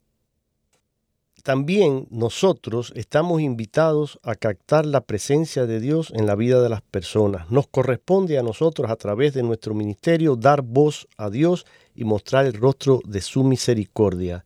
[1.47, 6.83] también nosotros estamos invitados a captar la presencia de Dios en la vida de las
[6.83, 7.53] personas.
[7.53, 12.47] Nos corresponde a nosotros a través de nuestro ministerio dar voz a Dios y mostrar
[12.47, 14.45] el rostro de su misericordia.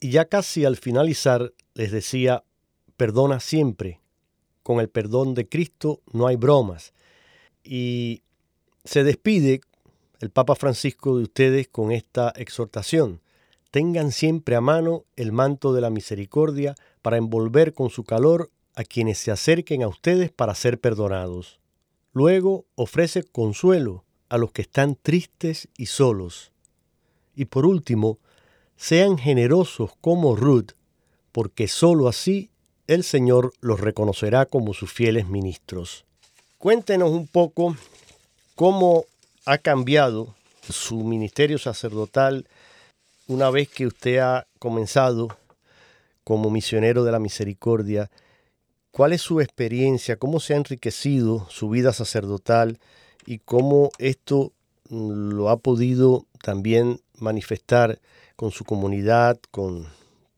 [0.00, 2.44] Y ya casi al finalizar les decía,
[2.96, 4.00] perdona siempre,
[4.62, 6.94] con el perdón de Cristo no hay bromas.
[7.62, 8.22] Y
[8.84, 9.60] se despide
[10.20, 13.20] el Papa Francisco de ustedes con esta exhortación.
[13.70, 18.84] Tengan siempre a mano el manto de la misericordia para envolver con su calor a
[18.84, 21.60] quienes se acerquen a ustedes para ser perdonados.
[22.12, 26.52] Luego ofrece consuelo a los que están tristes y solos.
[27.36, 28.18] Y por último,
[28.76, 30.72] sean generosos como Ruth,
[31.32, 32.50] porque sólo así
[32.86, 36.04] el Señor los reconocerá como sus fieles ministros.
[36.58, 37.76] Cuéntenos un poco
[38.56, 39.04] cómo
[39.46, 40.34] ha cambiado
[40.68, 42.46] su ministerio sacerdotal
[43.30, 45.28] una vez que usted ha comenzado
[46.24, 48.10] como misionero de la misericordia.
[48.90, 50.16] ¿Cuál es su experiencia?
[50.16, 52.78] ¿Cómo se ha enriquecido su vida sacerdotal?
[53.26, 54.52] ¿Y cómo esto
[54.90, 58.00] lo ha podido también manifestar
[58.34, 59.86] con su comunidad, con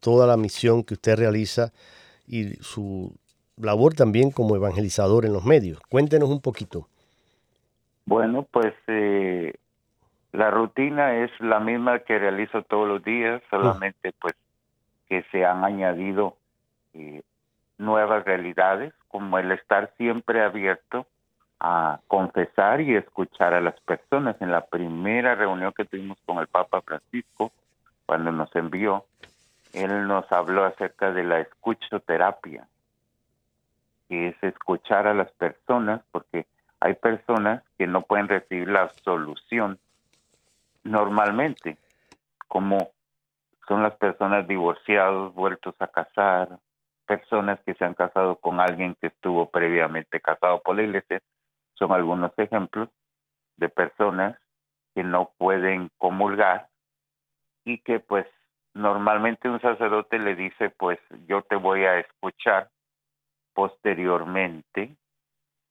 [0.00, 1.72] toda la misión que usted realiza
[2.26, 3.14] y su
[3.56, 5.80] labor también como evangelizador en los medios.
[5.88, 6.88] Cuéntenos un poquito.
[8.04, 9.54] Bueno, pues eh,
[10.32, 14.34] la rutina es la misma que realizo todos los días, solamente pues
[15.06, 16.36] que se han añadido
[16.94, 17.22] eh,
[17.76, 21.06] nuevas realidades, como el estar siempre abierto
[21.60, 24.36] a confesar y escuchar a las personas.
[24.40, 27.52] En la primera reunión que tuvimos con el Papa Francisco,
[28.06, 29.04] cuando nos envió,
[29.74, 32.66] él nos habló acerca de la escuchoterapia,
[34.08, 36.46] que es escuchar a las personas, porque
[36.80, 39.78] hay personas que no pueden recibir la solución
[40.84, 41.78] normalmente,
[42.48, 42.92] como
[43.68, 46.58] son las personas divorciadas, vueltos a casar,
[47.06, 51.20] personas que se han casado con alguien que estuvo previamente casado por la iglesia,
[51.74, 52.88] son algunos ejemplos
[53.56, 54.38] de personas
[54.94, 56.68] que no pueden comulgar
[57.64, 58.26] y que pues
[58.74, 62.70] normalmente un sacerdote le dice, pues yo te voy a escuchar
[63.54, 64.96] posteriormente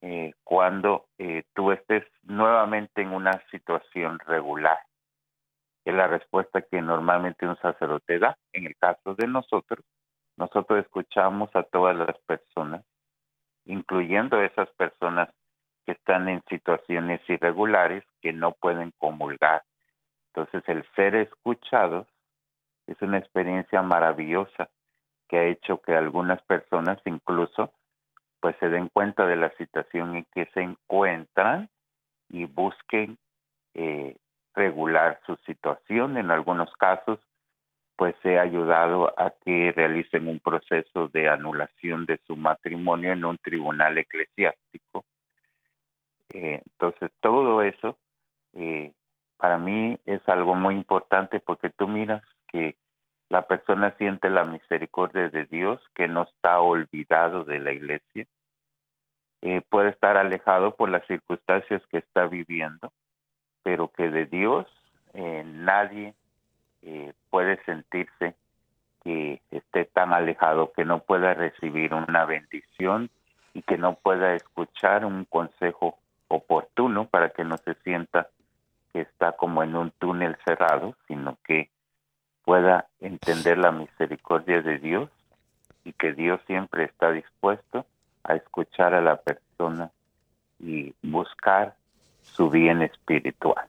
[0.02, 4.80] eh, cuando eh, tú estés nuevamente en una situación regular.
[5.86, 8.38] Es la respuesta que normalmente un sacerdote da.
[8.54, 9.84] En el caso de nosotros,
[10.38, 12.84] nosotros escuchamos a todas las personas,
[13.66, 15.30] incluyendo esas personas
[15.86, 19.64] que están en situaciones irregulares que no pueden comulgar.
[20.28, 22.08] Entonces, el ser escuchados
[22.88, 24.70] es una experiencia maravillosa
[25.28, 27.74] que ha hecho que algunas personas incluso
[28.42, 31.70] pues se den cuenta de la situación en que se encuentran
[32.28, 33.18] y busquen
[33.76, 34.18] eh,
[34.54, 36.18] regular su situación.
[36.18, 37.20] En algunos casos,
[37.96, 43.38] pues ha ayudado a que realicen un proceso de anulación de su matrimonio en un
[43.38, 45.06] tribunal eclesiástico.
[46.34, 47.98] Eh, entonces, todo eso
[48.54, 48.94] eh,
[49.38, 52.76] para mí es algo muy importante porque tú miras que
[53.30, 58.28] la persona siente la misericordia de Dios, que no está olvidado de la iglesia,
[59.42, 62.92] eh, puede estar alejado por las circunstancias que está viviendo,
[63.64, 64.68] pero que de Dios
[65.14, 66.14] eh, nadie
[66.82, 68.36] eh, puede sentirse
[69.04, 73.10] que esté tan alejado, que no pueda recibir una bendición
[73.54, 75.98] y que no pueda escuchar un consejo
[76.28, 78.30] oportuno para que no se sienta
[78.94, 81.70] que está como en un túnel cerrado, sino que
[82.44, 85.10] pueda entender la misericordia de Dios
[85.84, 87.86] y que Dios siempre está dispuesto
[88.24, 89.92] a escuchar a la persona
[90.60, 91.76] y buscar
[92.22, 93.66] su bien espiritual.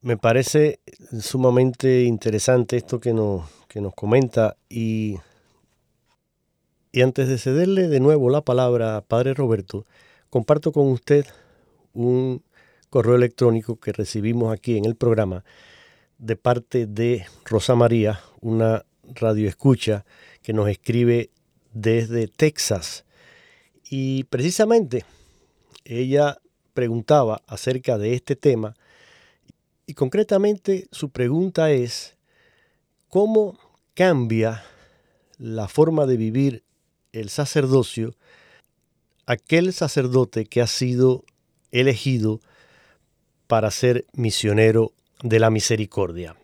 [0.00, 0.80] Me parece
[1.20, 5.16] sumamente interesante esto que nos, que nos comenta y,
[6.92, 9.86] y antes de cederle de nuevo la palabra a Padre Roberto,
[10.28, 11.24] comparto con usted
[11.94, 12.42] un
[12.90, 15.44] correo electrónico que recibimos aquí en el programa
[16.18, 18.84] de parte de Rosa María, una
[19.14, 20.04] radioescucha
[20.42, 21.30] que nos escribe
[21.72, 23.04] desde Texas.
[23.90, 25.04] Y precisamente
[25.84, 26.38] ella
[26.74, 28.74] preguntaba acerca de este tema
[29.86, 32.16] y concretamente su pregunta es,
[33.08, 33.58] ¿cómo
[33.94, 34.64] cambia
[35.38, 36.64] la forma de vivir
[37.12, 38.14] el sacerdocio
[39.26, 41.24] aquel sacerdote que ha sido
[41.70, 42.40] elegido
[43.46, 46.36] para ser misionero de la misericordia?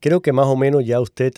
[0.00, 1.34] Creo que más o menos ya usted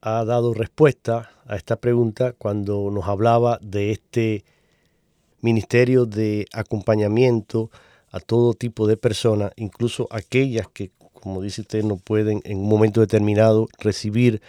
[0.00, 4.44] ha dado respuesta a esta pregunta cuando nos hablaba de este
[5.46, 7.70] ministerio de acompañamiento
[8.10, 12.68] a todo tipo de personas, incluso aquellas que, como dice usted, no pueden en un
[12.68, 14.42] momento determinado recibir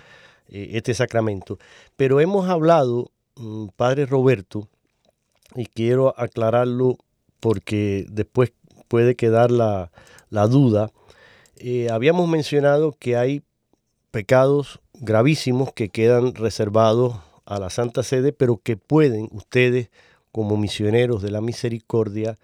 [0.50, 1.60] eh, este sacramento.
[1.95, 4.68] Pero hemos hablado, mm, Padre Roberto,
[5.56, 6.98] y quiero aclararlo
[7.39, 8.52] porque después
[8.88, 9.91] puede quedar la,
[10.48, 10.89] duda,
[11.58, 13.43] eh, habíamos mencionado que hay
[14.12, 19.89] pecados gravísimos que quedan reservados a la Santa Sede, pero que pueden ustedes,
[20.38, 22.38] como misioneros de la misericordia,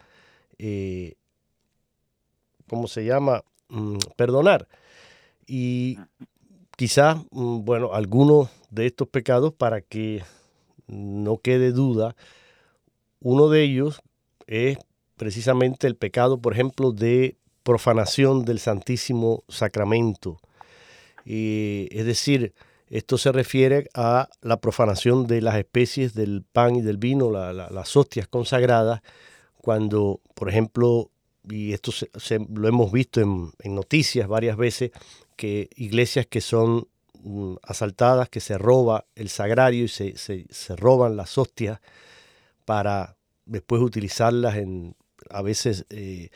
[0.58, 1.14] eh,
[2.68, 3.44] ¿cómo se llama?
[3.70, 4.68] Mm, perdonar.
[5.46, 6.00] Y
[6.76, 10.24] quizás, mm, bueno, algunos de estos pecados, para que
[10.88, 12.16] no quede duda,
[13.20, 14.02] uno de ellos
[14.48, 14.80] es
[15.16, 20.40] precisamente el pecado, por ejemplo, de profanación del Santísimo Sacramento.
[21.26, 22.56] es decir,
[22.94, 27.98] esto se refiere a la profanación de las especies del pan y del vino, las
[27.98, 29.02] hostias consagradas,
[29.58, 31.10] cuando, por ejemplo,
[31.50, 31.92] y esto
[32.54, 34.92] lo hemos visto en, noticias varias veces,
[35.36, 36.88] que iglesias que son
[37.24, 41.80] mm, asaltadas, que se roba el sagrario y se, se roban las hostias
[42.64, 44.96] para después utilizarlas en
[45.32, 46.30] a veces eh,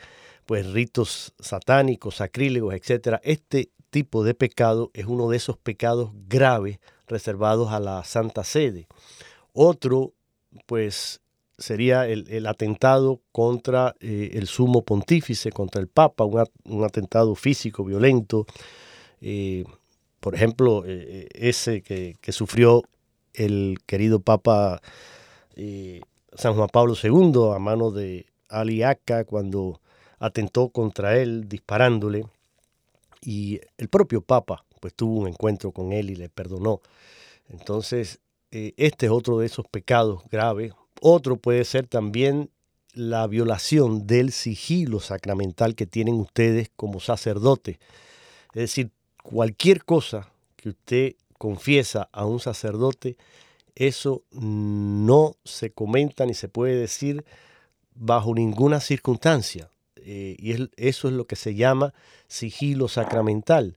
[0.44, 3.20] pues ritos satánicos, sacrílegos, etcétera.
[3.22, 8.86] Este tipo de pecado es uno de esos pecados graves reservados a la Santa Sede.
[9.52, 10.12] Otro,
[10.66, 11.20] pues,
[11.56, 18.46] sería el, atentado contra eh, el sumo pontífice, contra el Papa, un, atentado físico, violento.
[19.20, 19.64] Eh,
[20.20, 22.82] por ejemplo, ese que, sufrió
[23.34, 24.80] el querido Papa
[26.34, 29.80] San Juan Pablo II a mano de Aliaca cuando
[30.18, 32.26] atentó contra él disparándole
[33.20, 36.80] y el propio Papa pues tuvo un encuentro con él y le perdonó.
[37.48, 40.72] Entonces, eh, este es otro de esos pecados graves.
[41.00, 42.50] Otro puede ser también
[42.92, 47.78] la violación del sigilo sacramental que tienen ustedes como sacerdotes.
[48.54, 48.90] Es decir,
[49.22, 53.16] cualquier cosa que usted confiesa a un sacerdote,
[53.74, 57.24] eso no se comenta ni se puede decir
[57.94, 59.70] bajo ninguna circunstancia.
[60.10, 61.92] Eh, y eso es lo que se llama
[62.28, 63.76] sigilo sacramental.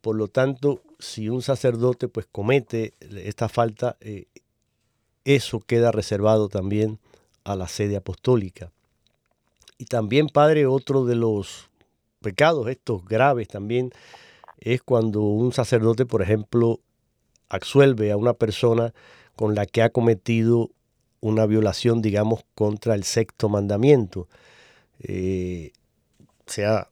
[0.00, 4.26] Por lo tanto, si un sacerdote pues comete esta falta, eh,
[5.24, 7.00] eso queda reservado también
[7.42, 8.70] a la sede apostólica.
[9.76, 11.68] Y también, Padre, otro de los
[12.20, 13.90] pecados, estos graves también,
[14.60, 16.78] es cuando un sacerdote, por ejemplo,
[17.48, 18.94] absuelve a una persona
[19.34, 20.70] con la que ha cometido
[21.20, 24.28] una violación, digamos, contra el sexto mandamiento.
[25.02, 25.72] Eh,
[26.46, 26.88] sea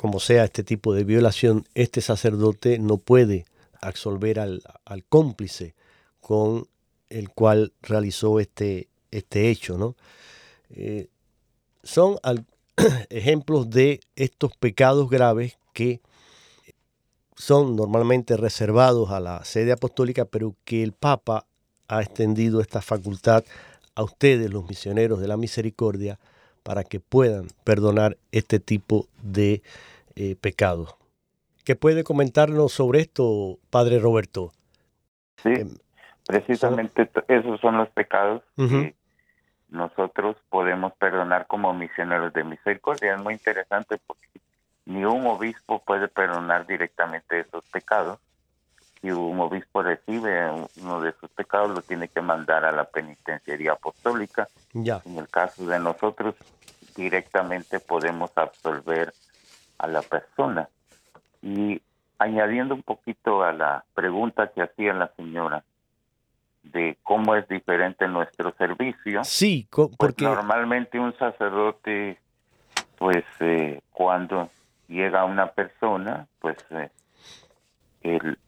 [0.00, 3.44] como sea este tipo de violación, este sacerdote no puede
[3.82, 4.62] absolver al,
[5.10, 5.74] cómplice
[6.20, 6.66] con
[7.10, 9.76] el cual realizó este, este hecho.
[9.76, 9.96] ¿no?
[10.70, 11.08] Eh,
[11.82, 12.16] son
[13.10, 16.00] ejemplos de estos pecados graves que
[17.36, 21.46] son normalmente reservados a la sede apostólica, pero que el Papa
[21.88, 23.44] ha extendido esta facultad
[23.94, 26.18] a ustedes, los misioneros de la misericordia,
[26.62, 29.62] para que puedan perdonar este tipo de
[30.16, 30.94] eh, pecados.
[31.64, 34.52] ¿Qué puede comentarnos sobre esto, Padre Roberto?
[35.42, 35.76] Sí, em,
[36.26, 38.94] precisamente esos son los pecados que
[39.68, 43.14] nosotros podemos perdonar como misioneros de misericordia.
[43.14, 44.26] Es muy interesante porque
[44.84, 48.18] ni un obispo puede perdonar directamente esos pecados,
[49.00, 53.72] si un obispo recibe uno de sus pecados, lo tiene que mandar a la penitenciaría
[53.72, 54.48] apostólica.
[54.72, 55.00] Ya.
[55.04, 56.34] En el caso de nosotros,
[56.96, 59.14] directamente podemos absolver
[59.78, 60.68] a la persona.
[61.42, 61.80] Y
[62.18, 65.64] añadiendo un poquito a la pregunta que hacía la señora
[66.62, 69.24] de cómo es diferente nuestro servicio.
[69.24, 72.18] Sí, pues porque normalmente un sacerdote,
[72.98, 74.50] pues eh, cuando
[74.88, 76.90] llega una persona, pues eh,
[78.02, 78.38] el,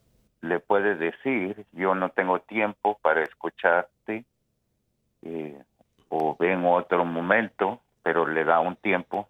[0.43, 4.25] le puede decir, yo no tengo tiempo para escucharte,
[5.23, 5.63] eh,
[6.09, 9.29] o ven otro momento, pero le da un tiempo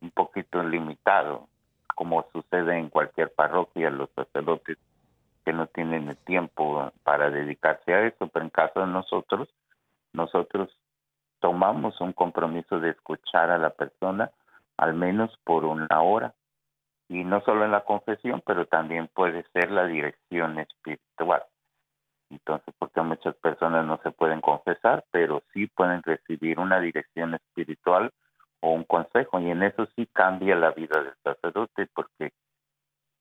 [0.00, 1.48] un poquito limitado,
[1.94, 4.78] como sucede en cualquier parroquia, los sacerdotes
[5.44, 9.48] que no tienen el tiempo para dedicarse a eso, pero en caso de nosotros,
[10.12, 10.70] nosotros
[11.40, 14.30] tomamos un compromiso de escuchar a la persona
[14.76, 16.34] al menos por una hora
[17.12, 21.44] y no solo en la confesión, pero también puede ser la dirección espiritual.
[22.30, 28.10] Entonces, porque muchas personas no se pueden confesar, pero sí pueden recibir una dirección espiritual
[28.60, 32.32] o un consejo, y en eso sí cambia la vida del sacerdote, porque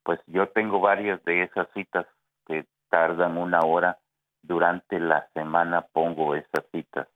[0.04, 2.06] pues yo tengo varias de esas citas
[2.48, 3.98] que tardan una hora,
[4.42, 7.10] durante la semana pongo esas citas,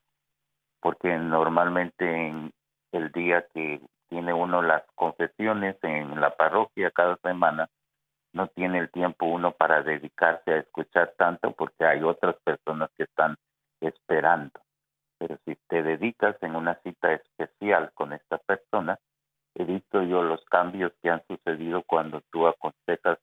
[0.82, 2.52] porque normalmente en
[2.92, 3.80] el día que
[4.10, 7.70] tiene uno las confesiones en la parroquia cada semana,
[8.34, 13.04] no tiene el tiempo uno para dedicarse a escuchar tanto porque hay otras personas que
[13.04, 13.38] están
[13.82, 14.60] esperando.
[15.18, 19.00] Pero si te dedicas en una cita especial con esta persona,
[19.56, 23.20] he visto yo los cambios que han sucedido cuando tú aconsejas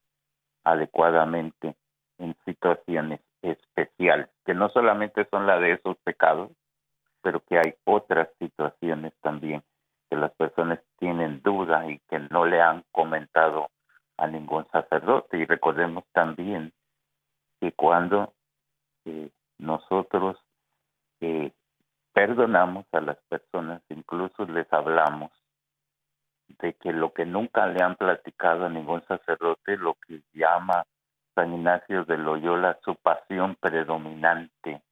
[0.64, 1.76] adecuadamente
[2.18, 6.51] en situaciones especial, que no solamente son la de esos pecados,
[7.20, 9.62] pero que hay otras situaciones también
[10.12, 13.70] que las personas tienen duda y que no le han comentado
[14.18, 15.38] a ningún sacerdote.
[15.38, 16.70] Y recordemos también
[17.58, 18.34] que cuando
[19.06, 20.36] eh, nosotros
[21.22, 21.50] eh,
[22.12, 25.30] perdonamos a las personas, incluso les hablamos
[26.60, 30.84] de que lo que nunca le han platicado a ningún sacerdote, lo que llama
[31.34, 34.82] San Ignacio de Loyola su pasión predominante,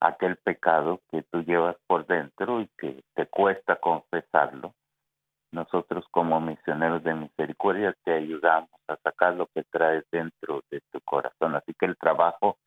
[0.00, 4.74] aquel pecado que tú llevas por dentro y que te cuesta confesarlo.
[5.50, 11.00] Nosotros como misioneros de misericordia te ayudamos a sacar lo que traes dentro de tu
[11.00, 11.54] corazón.
[11.54, 12.58] Así que el trabajo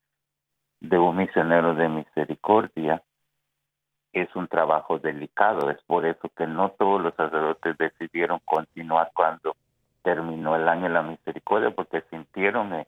[0.79, 3.03] de un misionero de misericordia
[4.13, 5.69] es un trabajo delicado.
[5.69, 9.55] Es por eso que no todos los sacerdotes decidieron continuar cuando
[10.03, 12.88] terminó el año de la misericordia, porque sintieron eh,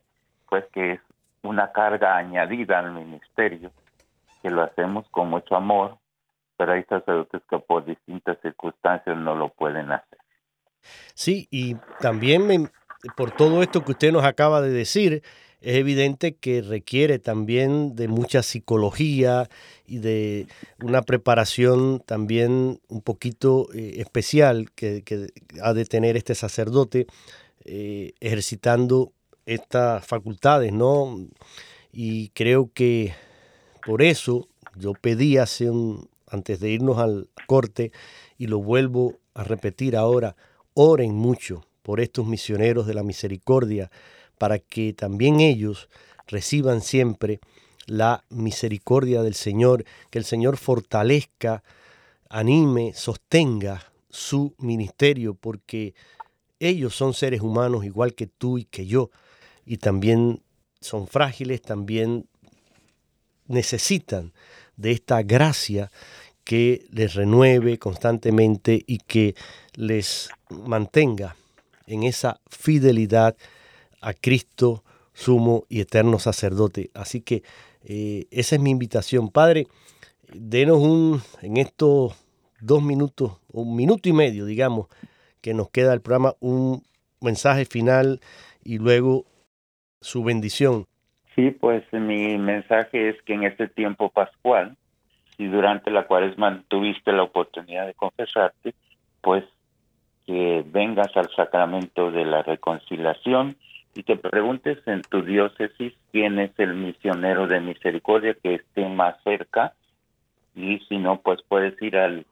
[0.50, 1.02] pues que es
[1.44, 3.72] una carga añadida al ministerio,
[4.44, 5.98] que lo hacemos con mucho amor,
[6.58, 10.20] pero hay sacerdotes que por distintas circunstancias no lo pueden hacer.
[11.14, 12.70] Sí, y también
[13.16, 15.24] por todo esto que usted nos acaba de decir,
[15.62, 19.48] es evidente que requiere también de mucha psicología
[19.88, 20.48] y de
[20.84, 25.04] una preparación también un poquito eh, especial que,
[25.62, 27.08] ha de tener este sacerdote
[27.64, 29.14] eh, ejercitando
[29.46, 31.18] estas facultades, ¿no?
[31.94, 33.14] Y creo que
[33.86, 37.92] por eso yo pedí hace un, antes de irnos al corte,
[38.38, 40.36] y lo vuelvo a repetir ahora,
[40.74, 43.92] oren mucho por estos misioneros de la misericordia,
[44.38, 45.90] para que también ellos
[46.28, 47.40] reciban siempre
[47.86, 51.64] la misericordia del Señor, que el Señor fortalezca,
[52.30, 55.94] anime, sostenga su ministerio, porque
[56.60, 59.12] ellos son seres humanos igual que tú y que yo,
[59.66, 60.42] y también
[60.82, 62.28] son frágiles, también
[63.48, 64.34] necesitan
[64.78, 65.92] de esta gracia
[66.44, 69.36] que les renueve constantemente y que
[69.76, 71.36] les mantenga
[71.88, 73.36] en esa fidelidad
[74.02, 74.84] a Cristo,
[75.14, 76.92] sumo y eterno sacerdote.
[76.94, 77.44] Así que
[77.84, 79.30] eh, esa es mi invitación.
[79.30, 79.68] Padre,
[80.34, 82.14] denos un, en estos
[82.62, 84.88] dos minutos, un minuto y medio, digamos,
[85.42, 86.84] que nos queda el programa, un
[87.22, 88.22] mensaje final
[88.64, 89.26] y luego
[90.02, 90.88] su bendición.
[91.36, 94.76] Sí, pues mi mensaje es que en este tiempo pascual,
[95.36, 98.76] si durante la cuaresma tuviste la oportunidad de confesarte,
[99.22, 99.44] pues
[100.28, 103.56] que vengas al sacramento de la reconciliación
[103.96, 109.16] y te preguntes en tu diócesis quién es el misionero de misericordia que esté más
[109.24, 109.74] cerca
[110.56, 112.26] y si no, pues puedes ir al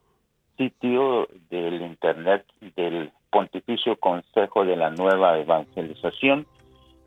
[0.57, 2.45] sitio del internet
[2.75, 6.45] del Pontificio Consejo de la Nueva Evangelización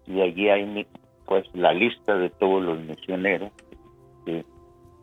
[0.06, 0.86] y allí hay
[1.26, 3.50] pues la lista de todos los misioneros
[4.24, 4.44] que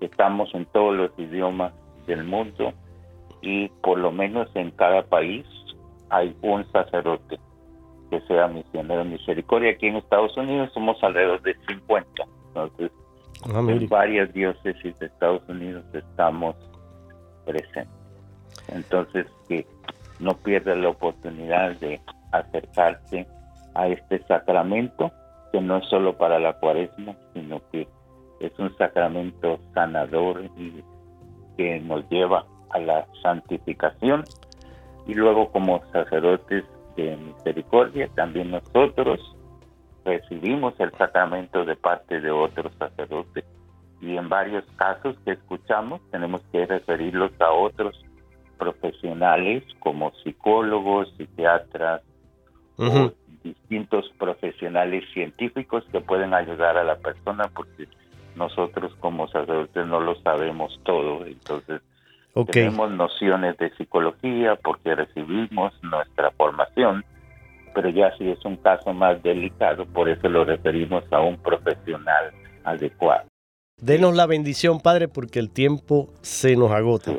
[0.01, 1.73] estamos en todos los idiomas
[2.07, 2.73] del mundo
[3.41, 5.45] y por lo menos en cada país
[6.09, 7.39] hay un sacerdote
[8.09, 9.71] que sea misionero misericordia.
[9.71, 12.23] Aquí en Estados Unidos somos alrededor de 50.
[12.47, 12.91] Entonces,
[13.45, 16.55] ah, en varias diócesis de Estados Unidos estamos
[17.45, 17.87] presentes.
[18.67, 19.65] Entonces, que
[20.19, 21.99] no pierda la oportunidad de
[22.31, 23.25] acercarse
[23.73, 25.11] a este sacramento,
[25.51, 27.87] que no es solo para la cuaresma, sino que
[28.39, 30.83] es un sacramento sanador y
[31.57, 34.23] que nos lleva a la santificación.
[35.07, 36.63] Y luego como sacerdotes
[36.95, 39.19] de misericordia, también nosotros
[40.05, 43.45] recibimos el sacramento de parte de otros sacerdotes
[44.01, 48.03] y en varios casos que escuchamos tenemos que referirlos a otros
[48.57, 52.01] profesionales como psicólogos, psiquiatras
[52.77, 53.11] o
[53.43, 57.87] distintos profesionales científicos que pueden ayudar a la persona porque
[58.35, 61.81] nosotros como sacerdotes no lo sabemos todo, entonces
[62.51, 67.03] tenemos nociones de psicología porque recibimos nuestra formación,
[67.73, 72.31] pero ya si es un caso más delicado, por eso lo referimos a un profesional
[72.63, 73.25] adecuado.
[73.77, 77.13] Denos la bendición, Padre, porque el tiempo se nos agota.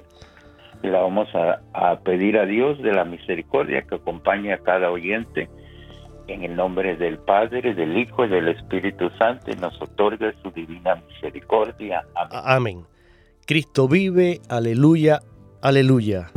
[0.83, 5.49] La vamos a, a pedir a Dios de la misericordia que acompañe a cada oyente
[6.29, 10.97] en el nombre del Padre, del Hijo y del Espíritu Santo nos otorgue su divina
[11.09, 12.05] misericordia.
[12.15, 12.41] Amén.
[12.45, 12.87] Amén.
[13.47, 15.21] Cristo vive, aleluya,
[15.61, 16.31] aleluya.